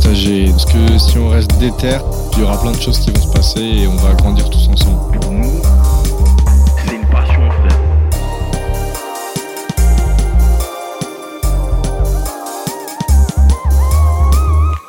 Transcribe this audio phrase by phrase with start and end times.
[0.00, 0.46] partager.
[0.50, 1.98] Parce que si on reste déter,
[2.32, 4.68] il y aura plein de choses qui vont se passer et on va grandir tous
[4.68, 5.18] ensemble.
[5.18, 5.62] Pour nous,
[6.84, 7.78] c'est une passion, frère.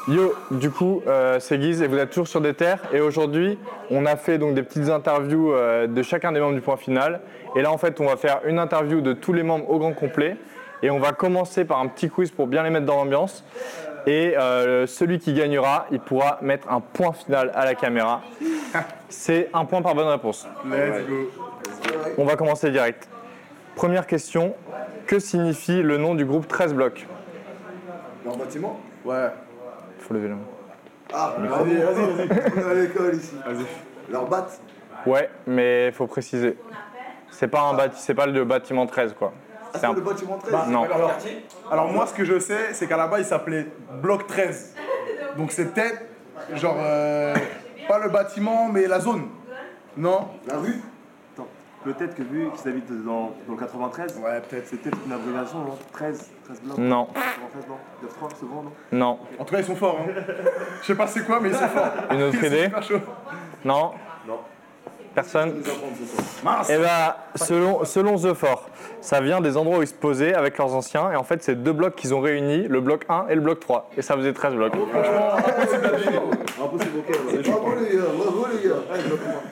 [0.07, 2.79] Yo, du coup, euh, c'est Guise et vous êtes toujours sur des terres.
[2.93, 3.57] Et aujourd'hui,
[3.89, 7.21] on a fait donc des petites interviews euh, de chacun des membres du point final.
[7.55, 9.93] Et là, en fait, on va faire une interview de tous les membres au grand
[9.93, 10.37] complet.
[10.84, 13.43] Et on va commencer par un petit quiz pour bien les mettre dans l'ambiance.
[14.08, 18.21] Et euh, celui qui gagnera, il pourra mettre un point final à la caméra.
[19.10, 20.48] C'est un point par bonne réponse.
[20.66, 21.30] Let's go.
[22.18, 23.08] On va commencer direct.
[23.76, 24.55] Première question
[25.08, 27.08] que signifie le nom du groupe 13 blocs?
[28.26, 28.80] Leur bâtiment?
[29.05, 29.27] Ouais.
[29.99, 30.41] Il faut lever la main.
[31.13, 32.54] Ah, vas-y, vas-y, vas-y.
[32.55, 33.36] On est à l'école ici.
[33.46, 33.65] Vas-y.
[34.12, 34.60] Leur batte
[35.05, 36.58] Ouais, mais il faut préciser.
[37.32, 39.34] C'est pas un bâti- c'est pas le bâtiment 13 quoi.
[39.80, 40.84] C'est un- le bâtiment 13 Bah, Non.
[40.84, 41.12] Alors,
[41.72, 43.68] alors moi, ce que je sais, c'est qu'à la base, il s'appelait
[44.02, 44.76] Bloc 13.
[45.38, 46.02] Donc c'est peut-être,
[46.55, 47.36] genre, euh,
[47.88, 49.27] pas le bâtiment, mais la zone.
[49.98, 50.27] Non?
[50.48, 50.82] La rue?
[51.34, 51.48] Attends,
[51.84, 54.68] peut-être que vu qu'ils habitent dans, dans le 93, Ouais, peut-être.
[54.68, 55.77] c'est peut-être une abréviation, non?
[55.94, 56.77] 13, 13 blocs.
[56.77, 57.77] Non, 93, non?
[58.27, 58.72] 9-3, c'est bon, non?
[58.92, 59.99] Non, En tout cas, ils sont forts.
[60.02, 60.12] Hein.
[60.82, 61.92] Je sais pas c'est quoi, mais ils sont forts.
[62.12, 62.64] Une autre Ils sont idée?
[62.66, 62.99] super chauds.
[63.66, 63.92] non.
[64.28, 64.40] Non.
[65.13, 65.53] Personne
[66.69, 68.69] Eh ben, selon, selon The Fort,
[69.01, 71.62] ça vient des endroits où ils se posaient avec leurs anciens, et en fait, c'est
[71.62, 74.31] deux blocs qu'ils ont réunis, le bloc 1 et le bloc 3, et ça faisait
[74.31, 74.73] 13 blocs.
[76.63, 77.00] Impossible,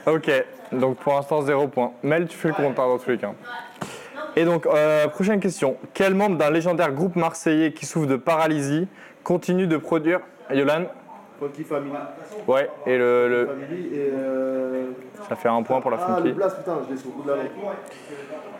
[0.05, 0.31] ok.
[0.71, 1.91] donc pour l'instant, zéro point.
[2.03, 3.33] Mel, tu fais le compteur dans tous les cas.
[4.35, 5.75] Et donc, euh, prochaine question.
[5.93, 8.87] Quel membre d'un légendaire groupe marseillais qui souffre de paralysie
[9.23, 10.19] continue de produire.
[10.51, 10.85] Yolan
[11.39, 11.91] Funky Family.
[12.47, 14.09] Ouais, et le, le- Family et.
[14.13, 14.85] Euh...
[15.27, 16.27] ça fait un point pour la Ah, funky.
[16.29, 17.45] le blast, putain, je l'ai sur le bout de la langue.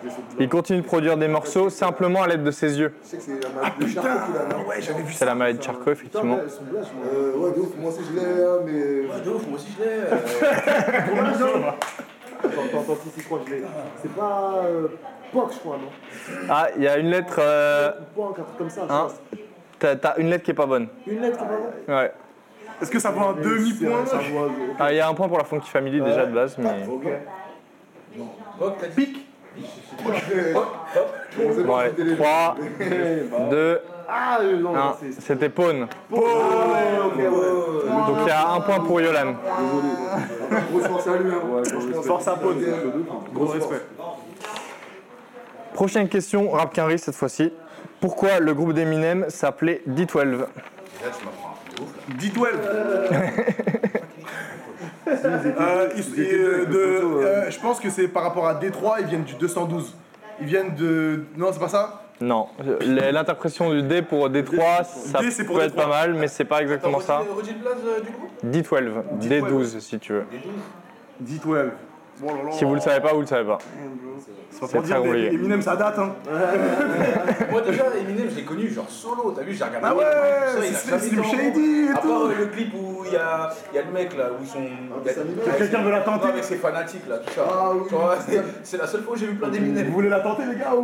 [0.02, 2.28] Je l'ai sur le bout de la Il continue de produire des morceaux simplement à
[2.28, 2.94] l'aide de ses yeux.
[3.04, 4.58] Je sais que c'est la maladie de Charcot qu'il a.
[4.58, 5.20] non Ouais, j'avais vu ça.
[5.20, 6.36] C'est la maladie de Charcot, effectivement.
[6.38, 6.62] blast.
[7.14, 9.22] Euh, ouais, de ouf, moi aussi je l'ai, hein, mais.
[9.24, 10.00] de ouf, moi aussi je l'ai.
[12.42, 13.64] Attends, attends, attends, si, si, je crois que je l'ai.
[14.02, 14.62] C'est pas.
[14.64, 14.88] Euh,
[15.34, 15.90] Poc, je crois, non?
[16.50, 17.36] Ah, il y a une lettre.
[17.40, 18.82] euh, Poc, un truc comme ça.
[18.90, 19.08] Hein?
[19.78, 20.88] T'as une lettre qui est pas bonne.
[21.06, 22.12] Une lettre, pas Ouais.
[22.82, 24.04] Est-ce que ça vaut un demi-point
[24.80, 26.86] Ah, il y a un point pour la Funky Family déjà de base, mais.
[26.88, 27.08] Ok.
[28.96, 29.26] Pique
[31.66, 32.56] Bon, allez, 3,
[33.52, 34.74] 2, Ah, euh, non, 1.
[34.74, 35.88] non, C'était Pawn.
[36.10, 36.20] Ouais.
[38.08, 39.34] Donc il y a un point pour Yolan.
[40.72, 42.02] Grosse force à lui, hein.
[42.04, 42.56] Force à Paul.
[43.34, 43.82] Gros respect.
[45.74, 47.52] Prochaine question, rap quinri cette fois-ci.
[48.00, 50.46] Pourquoi le groupe d'Eminem s'appelait D12
[52.18, 52.48] D12.
[55.08, 59.24] Euh, ils- euh, de- euh, je pense que c'est par rapport à Détroit, ils viennent
[59.24, 59.96] du 212.
[60.40, 61.24] Ils viennent de.
[61.36, 62.04] Non, c'est pas ça?
[62.22, 62.48] Non,
[62.86, 65.78] l'interprétation du D pour D3, ça D, c'est pour peut être D3.
[65.78, 67.20] pas mal, mais c'est pas exactement ça.
[67.36, 68.84] Redis le blaze du groupe
[69.24, 70.26] D12, D12 si tu veux.
[71.24, 71.72] D12.
[72.20, 72.52] Bon, là, là.
[72.52, 73.58] Si vous le savez pas, vous le savez pas.
[74.52, 75.34] C'est pas pour dire, mais.
[75.34, 76.16] Eminem, ça date, hein.
[77.52, 79.88] Moi déjà, Eminem, je l'ai connu genre solo, t'as vu, j'ai regardé.
[79.90, 82.12] Ah ouais, c'est Slim Shady et À part tout.
[82.12, 84.48] euh, le clip où il y a, il y a le mec là, où ils
[84.48, 84.60] sont.
[84.62, 87.42] il y a- avec- Quelqu'un veut la tenter avec ses fanatiques là, tout ça.
[87.50, 87.82] Ah oui,
[88.64, 89.88] c'est- la seule fois où j'ai vu plein Vous d'Eminem.
[89.92, 90.84] voulez la tenter, les gars ou...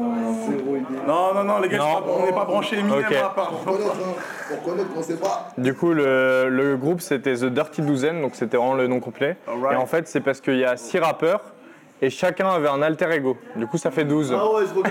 [1.08, 2.03] Non, non, non, les gars, Non.
[2.22, 3.16] on n'est pas branchés Eminem Ok.
[3.16, 3.50] à part.
[3.50, 4.14] Pour connaître, hein.
[4.50, 5.47] Pour connaître, on sait pas.
[5.58, 9.38] Du coup, le, le groupe c'était The Dirty Dozen, donc c'était vraiment le nom complet.
[9.47, 9.74] Alright.
[9.74, 11.41] Et en fait, c'est parce qu'il y a 6 rappeurs
[12.05, 13.35] et chacun avait un alter ego.
[13.55, 14.31] Du coup, ça fait 12.
[14.38, 14.79] Ah ouais, je.
[14.79, 14.85] Ouais,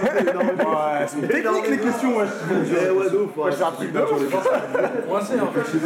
[1.01, 2.25] elles sont techniques les questions, ouais.
[2.25, 3.37] Ouais, ouais, de ouf.
[3.37, 3.53] ouais.
[3.53, 4.09] C'est un truc de ouf.
[5.09, 5.79] Coincé en fait.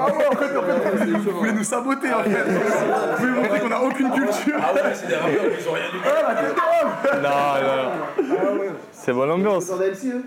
[0.00, 2.30] Ah ouais, en fait, en fait, vous voulez nous saboter en fait.
[2.30, 4.56] Vous voulez montrer qu'on n'a aucune culture.
[4.58, 7.20] Ah ouais, c'est des rappeurs, ils ont rien du tout.
[7.22, 8.72] Non, non, non.
[8.92, 9.68] C'est bonne ambiance.
[9.70, 10.24] La eux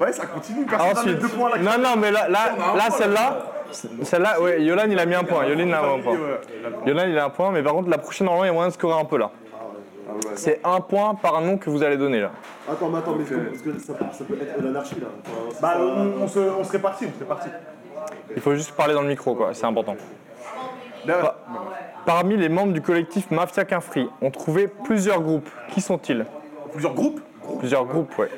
[0.00, 0.66] Ouais, ça continue.
[0.66, 1.58] Personne n'a deux points là.
[1.58, 3.53] non, non, mais là celle-là,
[4.02, 5.44] celle-là, ouais, Yolan il a mis un point.
[5.46, 6.16] Yolan il a un point.
[6.86, 8.68] Yolan il a un point, mais par contre, la prochaine, normalement, il y a moyen
[8.68, 9.30] de scorer un peu là.
[10.36, 12.30] C'est un point par nom que vous allez donner là.
[12.70, 15.06] Attends, mais attends, mais parce que ça, peut- ça peut être l'anarchie là.
[15.20, 15.80] Enfin, Bah, ça.
[15.82, 17.48] on, on se, on se répartit, on se répartit.
[18.36, 19.96] Il faut juste parler dans le micro, quoi, c'est important.
[21.06, 21.36] Là,
[22.06, 25.48] Parmi les membres du collectif Mafia Qu'un Free, on trouvait plusieurs groupes.
[25.70, 26.26] Qui sont-ils?
[26.72, 27.20] Plusieurs groupes?
[27.58, 28.28] Plusieurs groupes, ouais.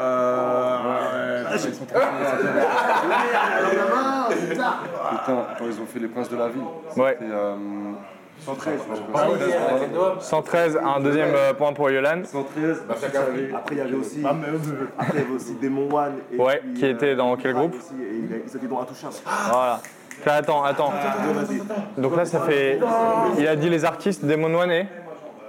[0.00, 1.44] Euh,
[5.10, 6.62] Putain, quand ils ont fait les princes de la ville.
[6.96, 7.18] Ouais.
[7.20, 7.54] Et euh,
[8.44, 9.26] 113, je Ah.
[10.20, 12.22] 113, un deuxième euh, point pour Yolan.
[12.24, 14.34] 113, Bah, après il y avait aussi, après
[15.14, 16.12] il y avait aussi Demon One.
[16.32, 19.12] Et Ouais, puis, qui était dans quel groupe aussi, Et il ils étaient dans Intouchables.
[19.50, 19.80] Voilà.
[20.26, 20.92] Là, attends, attends.
[21.96, 22.78] Donc là, ça fait.
[23.38, 24.86] Il a dit les artistes Demon One et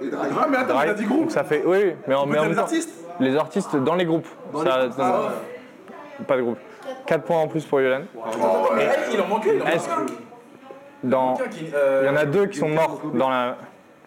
[0.02, 1.20] Ah, mais attends, il a dit groupe.
[1.22, 1.62] Donc ça fait.
[1.64, 2.62] Oui, mais en, mais en même temps.
[2.62, 4.26] artistes Les artistes dans les groupes.
[4.64, 4.88] Ça-
[6.26, 6.58] Pas de groupe.
[7.06, 8.02] 4 points en plus pour Yolan.
[8.74, 10.12] Mais hey, il en manquait, il en manquait.
[11.02, 11.34] Dans.
[11.34, 13.56] Quelqu'un qui, euh, Il y en a deux qui sont morts dans la.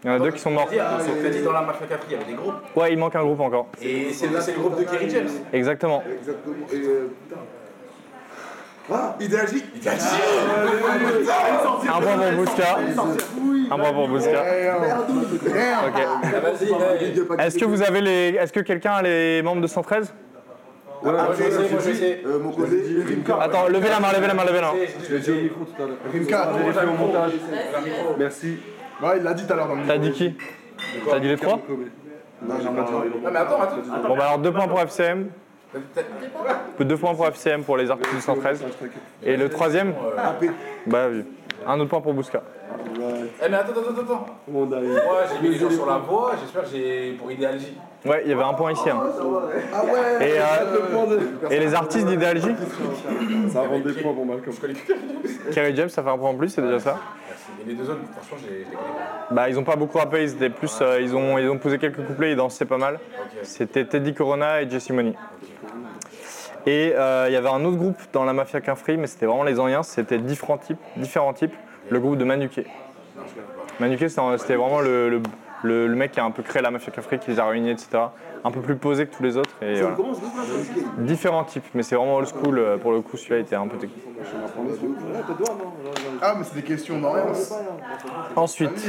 [0.04, 0.68] Il y en a deux qui sont morts.
[0.72, 2.54] Euh, t'as dit dans la Mafia Capri, il y avait des groupes.
[2.76, 3.68] Ouais, il manque un groupe encore.
[3.82, 5.28] Et c'est le, c'est le groupe de Kerry James.
[5.52, 6.04] Exactement.
[6.10, 6.56] Exactement.
[8.92, 9.64] Ah, t'a dit.
[11.88, 12.78] Un point pour Bouska.
[13.72, 14.42] Un point pour Bouska.
[15.88, 15.96] Ok.
[15.96, 17.46] Ah, hey.
[17.48, 18.36] Est-ce que vous avez les.
[18.36, 20.14] Est-ce que quelqu'un a les membres de 113
[21.04, 22.28] Moi je vais essayer, moi je.
[22.28, 23.38] Euh, mon côté, Rimka.
[23.42, 24.78] Attends, levez la main, levez la main, levez la main.
[25.08, 25.66] Je l'ai dit au micro.
[26.14, 26.50] Rimka.
[26.66, 27.32] J'ai fait au montage.
[28.20, 28.58] Merci.
[29.02, 30.36] Ouais, il l'a dit tout à l'heure dans le T'as dit qui?
[31.10, 31.60] T'as dit les trois?
[32.42, 32.92] Non, j'ai pas dit.
[33.24, 34.08] Non mais attends, attends.
[34.08, 35.30] Bon bah alors deux points pour FCM,
[36.80, 38.64] deux points pour FCM pour les artistes du 113.
[39.24, 39.94] Et le troisième
[40.88, 41.24] Bah oui.
[41.68, 42.44] Un autre point pour Bouska.
[43.44, 44.26] Eh mais attends, attends, attends.
[44.48, 47.76] Moi j'ai mis les gens sur la voie, j'espère que j'ai pour idéalgie.
[48.06, 48.88] Ouais, il y avait un point ici.
[48.90, 49.02] hein.
[49.74, 50.30] Ah ouais.
[50.30, 52.54] Et, euh, et les artistes d'Idéalgie
[53.50, 54.56] Ça rend des points pour Malcolm.
[55.52, 55.90] Kerry James.
[55.90, 56.98] Ça fait un point en plus, c'est déjà ça.
[57.66, 59.34] Et les deux autres, franchement, je les je les connais pas.
[59.34, 61.80] Bah ils ont pas beaucoup rappé, ils étaient plus, euh, ils ont, ils ont posé
[61.80, 63.00] quelques couplets, ils dansaient pas mal.
[63.42, 65.14] C'était Teddy Corona et Jesse Money.
[66.68, 69.26] Et euh, il y avait un autre groupe dans la Mafia qu'un free, mais c'était
[69.28, 71.54] vraiment les anciens, c'était différents types, différents types,
[71.90, 72.66] le groupe de Manuké.
[73.80, 75.22] Manuké, c'était vraiment le, le,
[75.64, 77.46] le- le mec qui a un peu créé la Mafia qu'un free, qui les a
[77.46, 77.90] réunis, etc.
[78.44, 79.50] Un peu plus posé que tous les autres.
[79.62, 79.96] Et voilà.
[81.00, 82.60] Différents types, mais c'est vraiment old school.
[82.60, 84.04] euh, Pour le coup, celui-là était un peu technique.
[86.22, 87.54] Ah, mais c'est des questions d'ambiance.
[88.36, 88.72] Ensuite,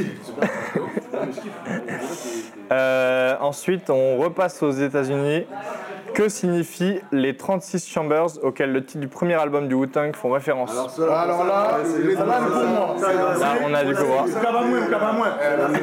[2.71, 5.45] Euh, ensuite, on repasse aux États-Unis.
[6.17, 10.71] Que signifient les 36 Chambers auxquels le titre du premier album du Wu-Tang font référence
[10.71, 12.95] Alors là, c'est les là, pour moi.
[13.39, 13.93] Là, on a du
[14.89, 15.29] Kabamoué.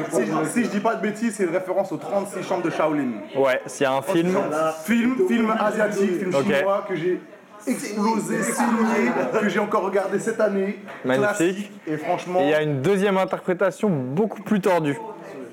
[0.09, 3.11] Si, si je dis pas de bêtises, c'est une référence aux 36 chambres de Shaolin.
[3.37, 4.37] Ouais, s'il y a un film,
[4.83, 7.21] Film, film asiatique, film chinois que j'ai
[7.65, 10.79] explosé, signé, que j'ai encore regardé cette année.
[11.05, 11.37] Magnifique.
[11.37, 11.71] Classique.
[11.87, 14.97] Et franchement, et il y a une deuxième interprétation beaucoup plus tordue.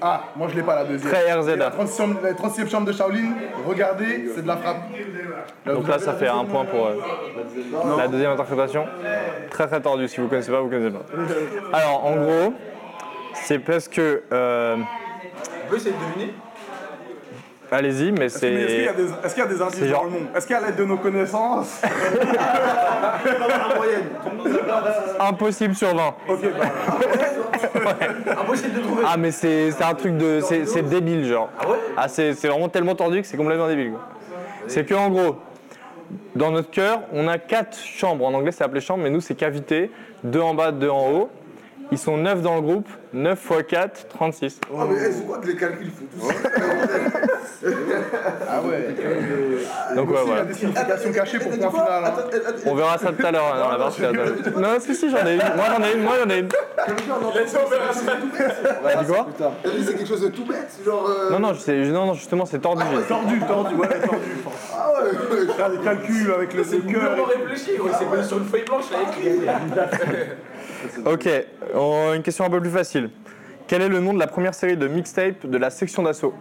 [0.02, 1.10] Ah, moi je l'ai pas la deuxième.
[1.12, 1.49] Très RZ.
[1.49, 3.34] Et La 36e, la 36e chambre de Shaolin,
[3.66, 4.82] regardez, c'est de la frappe.
[5.66, 6.94] Donc là, ça fait un point pour euh,
[7.96, 8.87] la deuxième interprétation.
[9.50, 10.08] Très très tordue.
[10.08, 11.78] Si vous connaissez pas, vous connaissez pas.
[11.78, 12.54] Alors, en gros,
[13.34, 14.22] c'est parce que.
[14.32, 16.34] euh, On peut essayer de deviner
[17.75, 18.89] Allez-y, mais Est-ce qu'il y, c'est.
[18.89, 20.27] a des- est-ce qu'il y a des indices genre- dans le monde?
[20.37, 21.81] Est-ce qu'à l'aide de nos connaissances?
[25.21, 26.15] Impossible sur 20.
[26.29, 29.03] Ok, bah, Impossible de trouver.
[29.07, 30.41] Ah mais c'est c'est un truc de...
[30.43, 31.49] C'est c'est débile genre.
[31.61, 31.77] Ah ouais?
[31.97, 34.01] Ah c'est c'est vraiment tellement tordu que c'est complètement débile quoi.
[34.67, 35.37] C'est que en gros,
[36.37, 38.25] dans notre cœur, on a quatre chambres.
[38.27, 39.91] En anglais c'est appelé chambre, mais nous c'est cavité.
[40.25, 41.31] Deux en bas, deux en haut.
[41.93, 42.89] Ils sont 9 dans le groupe.
[43.12, 44.61] 9 x 4, 36.
[44.75, 46.35] Ah, mais eh, c'est quoi que les calculs font tout ça
[48.49, 48.94] ah ouais.
[49.94, 50.44] Donc ouais, Il y a voilà.
[50.47, 52.05] des significations cachées pour point final.
[52.06, 52.15] hein.
[52.65, 54.00] On verra ça tout à l'heure dans la partie.
[54.57, 55.40] Non, si, si, j'en ai une.
[55.40, 56.49] Moi j'en ai une, moi j'en ai une.
[56.49, 56.87] T'as
[59.02, 59.26] dit quoi?
[59.38, 61.07] T'as dit c'est quelque chose de tout bête, genre.
[61.11, 61.52] euh, Non, non,
[62.07, 62.83] non, justement c'est tordu.
[63.07, 64.19] Tordu, tordu, ouais, tordu.
[64.75, 67.16] Ah ouais, Faire des calculs avec le C'est cœur.
[67.16, 69.40] complètement réfléchi, s'est posé sur une feuille blanche, a écrit.
[71.07, 71.28] Ok,
[71.75, 73.11] on- une question un peu plus facile.
[73.66, 76.35] Quel est le nom de la première série de mixtape de la section d'assaut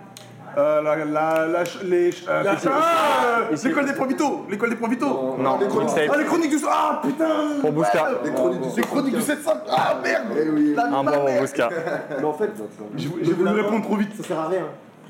[0.57, 4.75] Euh, la, la, la, ch- les, ch- euh, putain, euh, l'école des Provitos, l'école des
[4.75, 5.35] Provitos.
[5.39, 6.09] Non, mixtape.
[6.13, 7.25] Ah, les chroniques du Ah, putain
[7.61, 8.09] Pour Bouska.
[8.25, 10.73] Les chroniques du Les chroniques du 700 Ah, merde Eh oui.
[10.75, 11.39] La- Un la point pour merde.
[11.39, 11.69] Bouska.
[12.19, 12.49] Mais en fait,
[12.97, 14.11] j'ai voulu répondre trop vite.
[14.17, 14.65] ça sert à rien.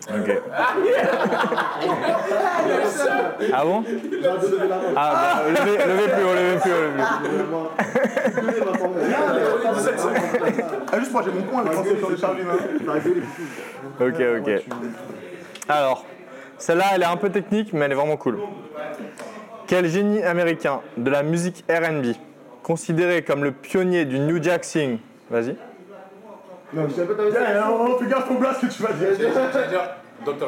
[0.10, 0.42] Ok.
[3.54, 3.84] Ah bon
[4.52, 4.94] lever la main.
[4.96, 7.72] Ah bah, levez, levez plus haut, levez plus haut, levez plus haut.
[10.92, 11.64] Ah, juste moi, j'ai mon point,
[12.18, 12.58] sur les hein.
[14.00, 14.50] Ok, ok.
[15.70, 16.06] Alors,
[16.58, 18.40] celle-là, elle est un peu technique, mais elle est vraiment cool.
[19.68, 22.14] Quel génie américain de la musique RB,
[22.64, 25.56] considéré comme le pionnier du New Jack Swing, vas-y,
[26.74, 29.08] Non, je savais pas t'avais Eh, oh, fais gaffe au blast que tu vas dire.
[29.20, 29.82] J'allais dire
[30.26, 30.34] Dr.
[30.36, 30.48] Dre.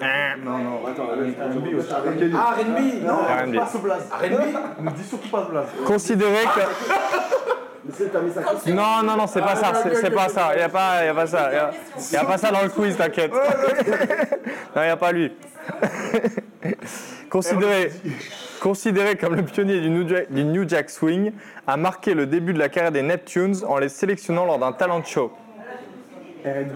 [0.00, 1.88] Attends, R&B aussi.
[2.34, 4.12] Ah, R&B Non, RB, Passe au blast.
[4.12, 5.68] R&B Ne dis surtout pas ce blast.
[5.84, 6.60] considéré que...
[8.70, 11.14] Non, non, non, c'est pas ça, c'est pas ça, il y a pas, y a
[11.14, 11.70] pas ça, y a,
[12.12, 13.32] y a pas ça dans le quiz, t'inquiète.
[14.76, 15.32] Non, y a pas lui.
[17.30, 17.90] considéré,
[18.58, 21.32] considéré comme le pionnier du New, Jack, du New Jack Swing,
[21.66, 25.02] a marqué le début de la carrière des Neptunes en les sélectionnant lors d'un talent
[25.04, 25.32] show.
[26.44, 26.66] C'est.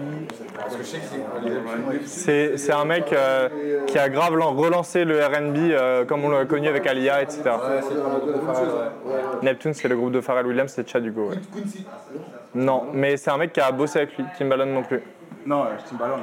[2.05, 3.49] C'est c'est un mec euh,
[3.87, 7.41] qui a grave lan- relancé le RB euh, comme on l'a connu avec Alia, etc.
[7.45, 9.13] Ouais, c'est pas le groupe de Pharrell, ouais.
[9.43, 11.29] Neptune, c'est le groupe de Pharrell Williams et Chad Hugo.
[11.29, 11.37] ouais.
[12.55, 15.01] Non, mais c'est un mec qui a bossé avec lui, Timbaland non plus.
[15.45, 16.17] Non, je Timbaland.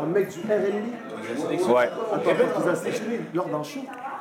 [0.00, 3.80] Un mec du RB Ouais, Attends, qu'ils a sélectionné lors d'un show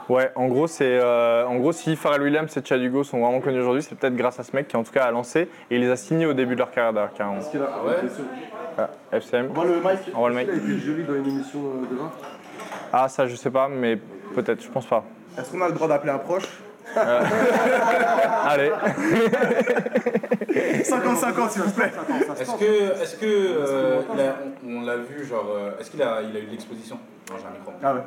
[0.09, 0.31] ouais.
[0.35, 3.59] En gros, c'est euh, en gros si Pharrell Williams et Chad Hugo sont vraiment connus
[3.59, 5.81] aujourd'hui, c'est peut-être grâce à ce mec qui en tout cas a lancé et il
[5.81, 7.37] les a signés au début de leur carrière d'ailleurs carrément.
[7.37, 8.25] Parce qu'il a ouais une question.
[8.77, 9.47] Ah, FCM.
[9.51, 10.47] On voit le mic On voit le mic.
[10.47, 12.11] Il a été joli dans une émission euh, de vin.
[12.91, 13.97] Ah ça je sais pas, mais
[14.33, 15.03] peut-être, je pense pas.
[15.37, 16.47] Est-ce qu'on a le droit d'appeler un proche?
[18.47, 18.71] Allez.
[20.83, 21.91] 50-50 s'il vous plaît.
[22.39, 23.01] Est-ce que.
[23.01, 23.25] Est-ce que.
[23.25, 24.35] euh, il a-
[24.65, 25.45] on on l'a vu, genre.
[25.55, 26.97] euh, Est-ce qu'il a, il a eu de l'exposition?
[27.29, 27.71] Non, j'ai un micro.
[27.83, 28.01] Ah ouais.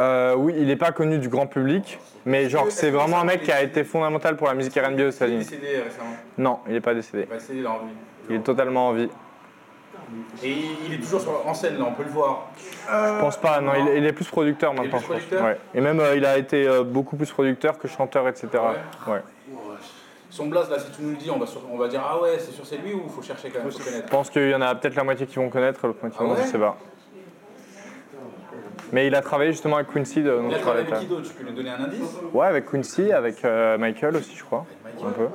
[0.00, 3.42] Euh, oui, il n'est pas connu du grand public, mais genre c'est vraiment un mec
[3.42, 5.38] qui a été fondamental pour la musique R&B aux Il est États-Unis.
[5.38, 6.16] décédé récemment.
[6.36, 7.28] Non, il n'est pas décédé.
[7.30, 7.92] Il est décédé, il a envie.
[8.28, 9.08] Il est totalement en vie.
[10.42, 10.56] Et
[10.86, 12.48] il, est toujours sur- en scène, là, on peut le voir.
[12.88, 15.22] Je pense pas, non, il, il est plus producteur maintenant, plus je pense.
[15.22, 15.58] producteur Ouais.
[15.74, 18.48] Et même euh, il a été euh, beaucoup plus producteur que chanteur, etc.
[19.06, 19.20] Ouais.
[20.30, 22.20] Son blaze, là, si tu nous le dis, on va, sur- on va dire Ah
[22.20, 24.08] ouais, c'est sûr, c'est lui ou faut chercher quand même, faut Je connaître?
[24.08, 26.34] pense qu'il y en a peut-être la moitié qui vont connaître, l'autre moitié Ah non,
[26.34, 26.42] ouais?
[26.42, 26.76] je sais pas.
[28.92, 30.22] Mais il a travaillé justement avec Quincy.
[30.22, 31.28] de- Il a je travaillé avec qui d'autre?
[31.28, 32.00] Tu peux lui donner un indice?
[32.32, 34.66] Ouais, avec Quincy, avec euh, Michael aussi, je crois.
[35.04, 35.28] Un peu.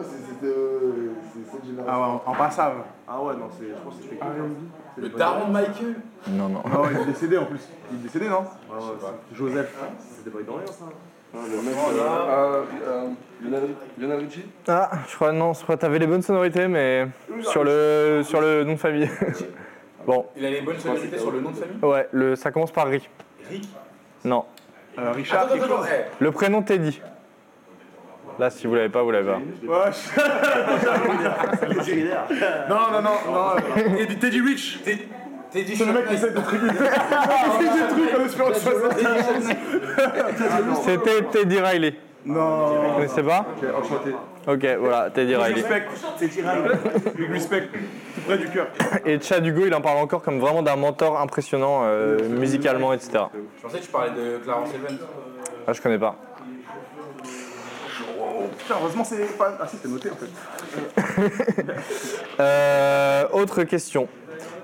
[0.43, 1.93] Euh, c'est cette génération.
[1.93, 2.74] Ah ouais, en passave.
[3.08, 4.50] Ah ouais, non, c'est- je pense que c'était quelqu'un.
[4.98, 5.96] Le daron de Michael
[6.29, 6.62] Non, non.
[6.65, 7.62] Ah ouais, il est décédé en plus.
[7.91, 8.43] Il est décédé, non?
[8.72, 9.75] Ah ouais, Joseph.
[10.17, 10.86] C'était pas italien ça
[11.34, 11.75] Ah, le mec.
[11.75, 12.03] Là.
[12.03, 13.67] euh, euh,
[13.98, 14.46] Lionel Richie?
[14.67, 17.08] Ah, je crois non, je crois que t'avais les bonnes sonorités, mais
[17.41, 19.10] sur le sur le nom de famille.
[20.05, 21.77] bon, Il a les bonnes sonorités sur le nom de famille?
[21.84, 23.10] Ouais, le, ça commence par Rick.
[23.50, 23.67] Rick?
[24.25, 24.46] Non,
[24.98, 25.86] Euh, Richard, Attends, quelque attends, chose.
[25.86, 27.01] attends, eh, le prénom Teddy.
[28.39, 29.39] Là, si vous l'avez pas, vous l'avez pas.
[32.69, 33.12] Non, non, non, non.
[33.77, 34.79] euh, Teddy- Teddy Rich.
[34.84, 35.08] T'es-
[35.51, 36.62] T'es dit C'est le mec qui essaie de trucs.
[36.63, 38.84] Il fait des trucs en espérant que je fasse
[40.86, 41.96] C'était Teddy Riley.
[42.25, 42.67] Non.
[42.67, 44.12] Vous connaissez pas Enchanté.
[44.48, 45.62] Ok, voilà, Teddy Riley.
[45.62, 45.84] Respect.
[47.17, 47.67] Big respect.
[47.72, 48.67] Tout près du cœur.
[49.05, 53.12] Et Chad Hugo, il en parle encore comme vraiment d'un mentor impressionnant euh, musicalement, etc.
[53.58, 54.98] Je pensais que tu parlais de Clarence Evans.
[55.67, 56.15] Ah, je connais pas.
[58.57, 59.53] Putain, heureusement, c'est pas.
[59.61, 60.29] Ah si, c'est noté en fait.
[62.39, 64.07] Euh, autre question.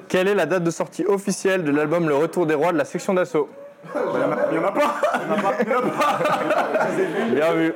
[0.08, 2.86] Quelle est la date de sortie officielle de l'album Le Retour des Rois de la
[2.86, 3.50] section d'assaut
[3.94, 4.96] Il y en a pas.
[7.34, 7.74] Bien vu.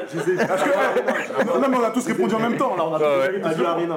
[1.45, 2.75] Non, mais on a tous répondu en même temps.
[2.77, 3.91] Là, on a tous Ouais, répondu.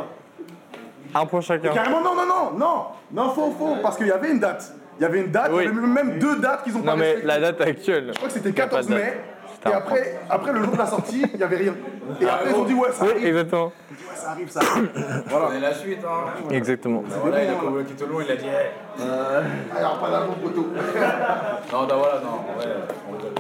[1.15, 1.73] Un point chacun.
[1.73, 2.85] Carrément, non, non, non, non.
[3.13, 3.77] Non, faux, faux.
[3.83, 4.73] Parce qu'il y avait une date.
[4.99, 5.65] Il y avait une date, Oui.
[5.65, 8.09] il y avait même deux dates qu'ils ont pas Non mais la date actuelle.
[8.09, 9.03] Je crois que c'était Y a pas 14 de date.
[9.05, 9.21] mai.
[9.65, 11.75] Et après, après, le jour de la sortie, il n'y avait rien.
[12.21, 13.27] Et après, ils ont dit, ouais, ça Oui, arrive.
[13.29, 13.67] exactement.
[13.67, 13.73] Ouais,
[14.17, 14.91] ça arrive, ça arrive.
[15.29, 15.47] Voilà.
[15.51, 16.51] On est la suite, hein.
[16.51, 17.03] Exactement.
[17.23, 19.01] Voilà, il a convoqué tout le long, il a dit eh.
[19.01, 19.41] Ah,
[19.75, 20.67] il n'y aura pas d'album poteau.
[21.73, 22.73] Non, non, voilà, non, ouais,
[23.09, 23.31] on rigole.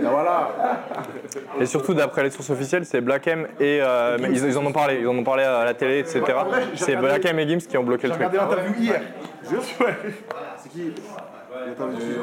[0.00, 0.50] Et voilà.
[1.60, 3.78] Et surtout, d'après les sources officielles, c'est Black M et.
[3.80, 6.22] euh, mais ils, ils en ont parlé, ils en ont parlé à la télé, etc.
[6.74, 8.32] C'est Black M et Gims qui ont bloqué le J'ai truc.
[8.32, 9.00] regardé l'interview hier.
[9.48, 9.94] Jure Ouais.
[10.58, 10.92] C'est qui?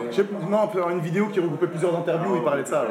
[0.09, 2.85] Je sais- Non, faire une vidéo qui regroupait plusieurs interviews, il parlait de ça.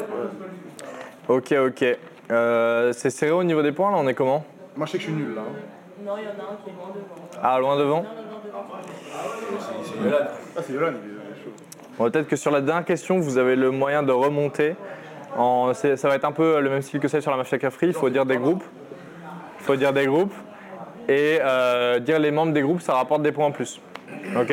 [1.29, 1.85] Ok, ok.
[2.31, 4.45] Euh, c'est serré au niveau des points, là, on est comment?
[4.77, 5.43] Moi, je sais que je suis nul là.
[5.43, 6.05] hein.
[6.05, 7.41] Non, il y en a un qui est loin devant.
[7.43, 8.05] Ah, loin devant?
[9.59, 10.17] C'est c'est Yolan.
[10.57, 11.51] Ah, c'est Yolan, il est chaud.
[11.99, 14.77] Bon, Peut-être que sur la dernière question, vous avez le moyen de remonter.
[15.37, 17.59] En, c'est- ça va être un peu le même style que celle sur la Mafia
[17.59, 17.89] Cafri.
[17.89, 18.65] Il faut dire des groupes.
[19.61, 20.33] Il faut dire des groupes.
[21.09, 23.81] Et euh, dire les membres des groupes, ça rapporte des points en plus.
[24.39, 24.53] Ok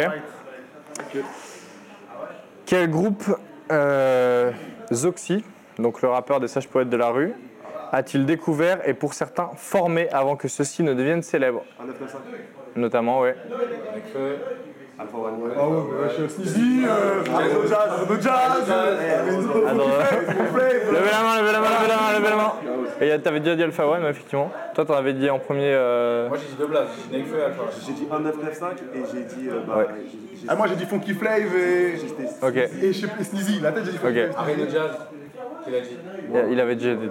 [2.65, 3.23] Quel groupe
[3.71, 4.51] euh,
[4.93, 5.43] Zoxy,
[5.79, 7.33] donc le rappeur des sages poètes de la rue,
[7.91, 11.63] a-t-il découvert et pour certains formé avant que ceux-ci ne deviennent célèbres?
[11.79, 12.31] Un 995.
[12.75, 13.35] Notamment, ouais.
[13.91, 14.35] Avec feu.
[14.97, 15.33] Alpha One.
[15.57, 15.75] Ah ouais,
[16.07, 18.69] je suis au Sneezy, euh, Arnaud Jazz, Arnaud Jazz,
[20.89, 22.53] Levez la main, levez la main, levez la main, levez la main.
[23.01, 24.51] Et t'avais déjà dit Alpha One, effectivement.
[24.73, 25.73] Toi, t'en avais dit en premier.
[25.73, 27.63] euh, Moi j'ai dit deux blagues, j'ai dit Nekfeu Alpha.
[27.85, 29.49] J'ai dit 1995 et j'ai dit.
[29.49, 29.85] euh, bah, Ouais.
[30.47, 31.95] Ah, moi j'ai dit Funky Flav et.
[32.41, 34.25] Ok, Et je sais plus, Sneezy, la tête j'ai dit Funky Ok.
[34.31, 34.35] Flav.
[34.37, 34.91] Arrête de jazz.
[35.63, 35.97] Qu'il a dit.
[36.47, 37.09] il il avait déjà dit.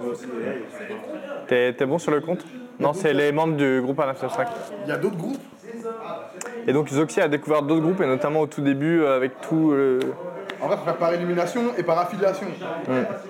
[1.48, 2.44] T'es t'es bon sur le compte?
[2.80, 4.46] Non, c'est les membres du groupe 995.
[4.84, 5.40] Il y a d'autres groupes?
[6.66, 9.72] Et donc Zoxy a découvert d'autres groupes, et notamment au tout début euh, avec tout
[9.72, 9.98] le-
[10.62, 12.46] En vrai, faut faire par élimination et par affiliation.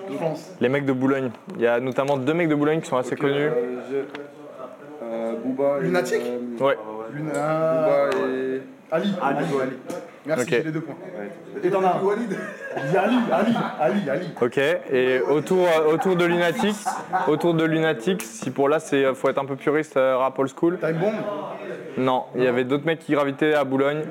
[0.09, 0.51] Je pense.
[0.61, 1.31] les mecs de Boulogne.
[1.55, 3.49] Il y a notamment deux mecs de Boulogne qui sont assez connus.
[5.43, 5.79] Booba.
[5.81, 6.21] Lunatic
[6.59, 6.77] Ouais.
[7.13, 8.09] Luna.
[8.27, 8.61] et.
[8.91, 9.13] Ali.
[9.21, 9.37] Ali.
[9.61, 9.77] Ali.
[10.27, 10.49] Merci, Ok.
[10.49, 10.95] j'ai les deux points.
[11.63, 12.01] Et t'en as un.
[12.03, 12.35] Walid.
[12.75, 14.27] Ali, Ali, Ali, Ali.
[14.41, 16.75] Ok, et autour, autour de Lunatic,
[17.27, 20.49] autour de Lunatic, si pour là, c'est faut être un peu puriste, euh, rap old
[20.55, 20.79] school.
[20.79, 21.13] Time Bomb
[21.97, 24.03] Non, il y avait d'autres mecs qui gravitaient à Boulogne,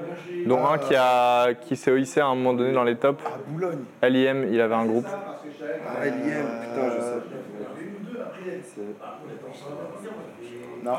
[0.47, 3.23] dont un qui, a, qui s'est hissé à un moment donné dans les tops.
[3.25, 3.81] à Boulogne.
[4.03, 5.07] LIM, il avait un groupe.
[5.09, 6.13] Ah, LIM,
[6.63, 7.01] putain, je
[8.63, 8.83] sais.
[10.85, 10.93] Non.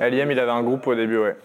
[0.00, 1.36] LIM, il avait un groupe au début, ouais.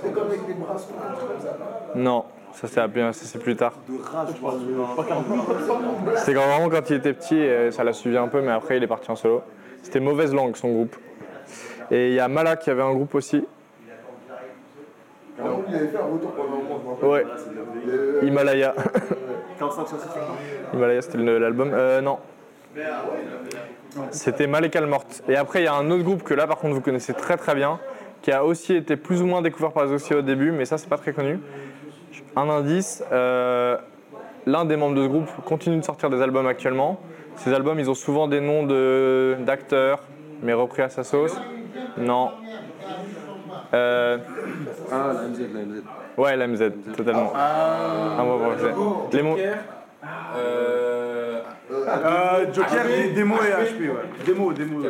[0.00, 1.56] C'est comme avec des bracelets, un truc comme ça.
[1.94, 3.74] Non, ça c'est bien- ça, c'est plus tard.
[6.16, 8.76] C'était quand- vraiment quand il était petit, et ça l'a suivi un peu, mais après
[8.76, 9.42] il est parti en solo.
[9.82, 10.96] C'était Mauvaise Langue, son groupe.
[11.90, 13.44] Et il y a Mala qui avait un groupe aussi.
[15.38, 17.08] Il avait fait un retour pendant un.
[17.08, 17.24] Ouais.
[18.22, 18.74] Himalaya.
[19.58, 20.08] 45 sur 6.
[20.74, 21.70] Himalaya, c'était l'album.
[21.72, 22.18] Euh, non.
[24.10, 25.22] C'était Malek Morte.
[25.28, 27.36] Et après, il y a un autre groupe que là, par contre, vous connaissez très
[27.36, 27.78] très bien,
[28.22, 30.78] qui a aussi été plus ou moins découvert par les Oxy au début, mais ça,
[30.78, 31.38] c'est pas très connu.
[32.36, 33.76] Un indice euh,
[34.46, 36.98] l'un des membres de ce groupe continue de sortir des albums actuellement.
[37.36, 40.00] Ces albums, ils ont souvent des noms de- d'acteurs,
[40.42, 41.38] mais repris à sa sauce.
[41.98, 42.30] Non.
[43.74, 44.18] Euh,
[44.92, 45.82] Ah, la MZ, la MZ.
[46.18, 47.32] ouais, la MZ, totalement.
[47.34, 48.64] Un mot pour MZ.
[49.14, 49.36] Les mots.
[50.36, 51.40] Euh,
[51.74, 53.94] Euh, Joker, des- démo et HP, ouais.
[54.26, 54.82] Démo, démo.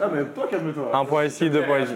[0.00, 0.90] Ah, mais toi, calme-toi.
[0.94, 1.94] Un point ici, deux points ici.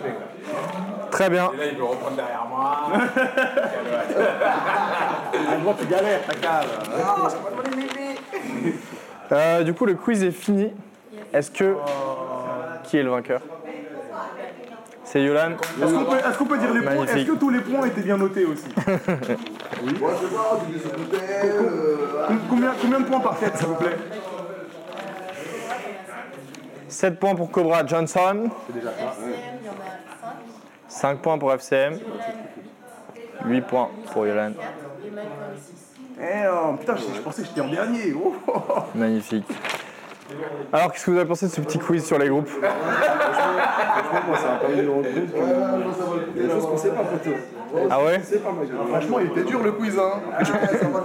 [1.13, 1.53] Très bien.
[1.55, 2.77] et là, il peut reprendre derrière moi.
[5.63, 6.67] Droite, tu galères, ta cave.
[9.31, 10.73] Euh, du coup, le quiz est fini.
[11.33, 11.77] Est-ce que.
[12.85, 13.41] Qui est le vainqueur?
[15.13, 15.51] C'est Yolan.
[15.51, 17.05] Est-ce qu'on peut, dire les points?
[17.05, 18.65] Est-ce que tous les points étaient bien notés aussi?
[20.01, 20.59] Moi, je sais pas,
[21.15, 23.99] euh, Com- combien, combien de points par tête, s'il vous plaît?
[26.89, 28.49] 7 points pour Cobra Johnson.
[28.71, 28.81] FCM,
[29.61, 29.93] il y en a
[30.89, 31.19] 5.
[31.19, 31.99] 5 points pour FCM.
[33.45, 34.53] 8 points pour Yolan.
[34.55, 34.65] 4
[35.05, 35.27] et Mike
[35.59, 36.23] 6.
[36.23, 38.15] Eh, oh, putain, je, je pensais que j'étais en dernier.
[38.17, 38.81] Oh, oh, oh.
[38.95, 39.45] Magnifique.
[40.73, 42.49] Alors, qu'est-ce que vous avez pensé de ce petit quiz sur les groupes?
[42.49, 47.37] Franchement, moi, ça a permis de me rendre compte des choses qu'on sait pas, photo.
[47.91, 48.21] Ah ouais?
[48.89, 50.21] Franchement, il était dur le quiz, hein.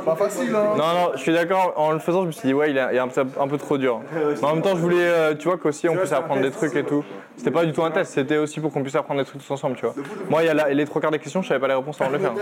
[0.05, 0.63] Pas facile, hein.
[0.77, 1.73] Non, non, je suis d'accord.
[1.75, 3.77] En le faisant, je me suis dit, ouais, il est un, peu- un peu trop
[3.77, 4.01] dur.
[4.13, 6.75] Mais en même temps, je voulais, euh, tu vois, qu'aussi on puisse apprendre des trucs
[6.75, 7.03] et tout.
[7.35, 9.53] C'était pas du tout un test, c'était aussi pour qu'on puisse apprendre des trucs tous
[9.53, 9.95] ensemble, tu vois.
[10.29, 11.99] Moi, il y a la- les trois quarts des questions, je savais pas les réponses
[12.01, 12.33] avant de les faire.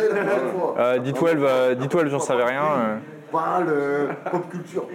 [0.80, 2.64] Euh, D12, euh, D12, j'en savais rien.
[3.32, 4.86] Parle euh, pop culture.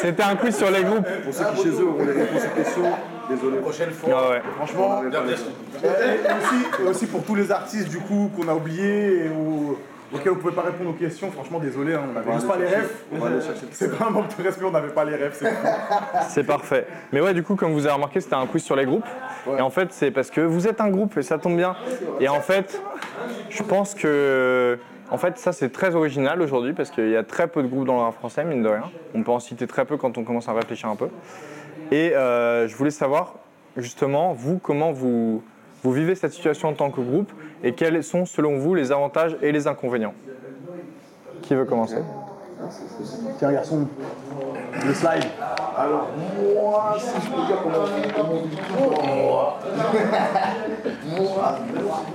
[0.00, 1.06] C'était un quiz sur les groupes.
[1.24, 2.82] Pour ceux qui, chez eux, auront les réponses aux questions,
[3.30, 3.56] désolé.
[3.58, 4.10] Prochaine fois.
[4.16, 4.42] Ah ouais.
[4.56, 5.46] Franchement, Bien, bien sûr.
[5.84, 5.86] et,
[6.26, 9.78] aussi, et aussi pour tous les artistes, du coup, qu'on a oubliés et au-
[10.14, 12.66] auxquels on pouvait pas répondre aux questions, franchement, désolé, hein, on avait juste pas les
[12.66, 12.90] rêves.
[13.12, 15.16] On va aller chercher le C'est pas un manque de respect, on n'avait pas les
[15.16, 15.40] rêves.
[16.28, 16.86] C'est parfait.
[17.12, 19.06] Mais ouais, du coup, comme vous avez remarqué, c'était un quiz sur les groupes.
[19.58, 21.74] Et en fait, c'est parce que vous êtes un groupe et ça tombe bien.
[22.20, 22.80] Et en fait,
[23.50, 24.78] je pense que.
[25.10, 27.86] En fait, ça c'est très original aujourd'hui parce qu'il y a très peu de groupes
[27.86, 28.84] dans le rap français, mine de rien.
[29.14, 31.08] On peut en citer très peu quand on commence à réfléchir un peu.
[31.90, 33.34] Et euh, je voulais savoir,
[33.76, 35.42] justement, vous, comment vous,
[35.82, 37.30] vous vivez cette situation en tant que groupe
[37.62, 40.14] et quels sont, selon vous, les avantages et les inconvénients?
[41.42, 41.98] Qui veut commencer?
[43.38, 43.88] Tiens, garçon,
[44.84, 45.24] le slide.
[45.76, 46.08] Alors,
[46.54, 49.58] moi, si je peux dire comment on tout, moi.
[51.18, 51.58] moi.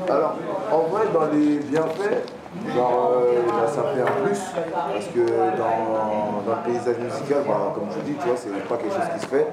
[0.10, 0.36] Alors,
[0.72, 2.32] en vrai, dans les bienfaits,
[2.74, 4.42] genre, euh, bah, ça fait un plus.
[4.74, 5.26] Parce que
[5.58, 8.94] dans, dans le paysage musical, bah, comme je vous dis, tu vois, c'est pas quelque
[8.94, 9.48] chose qui se fait.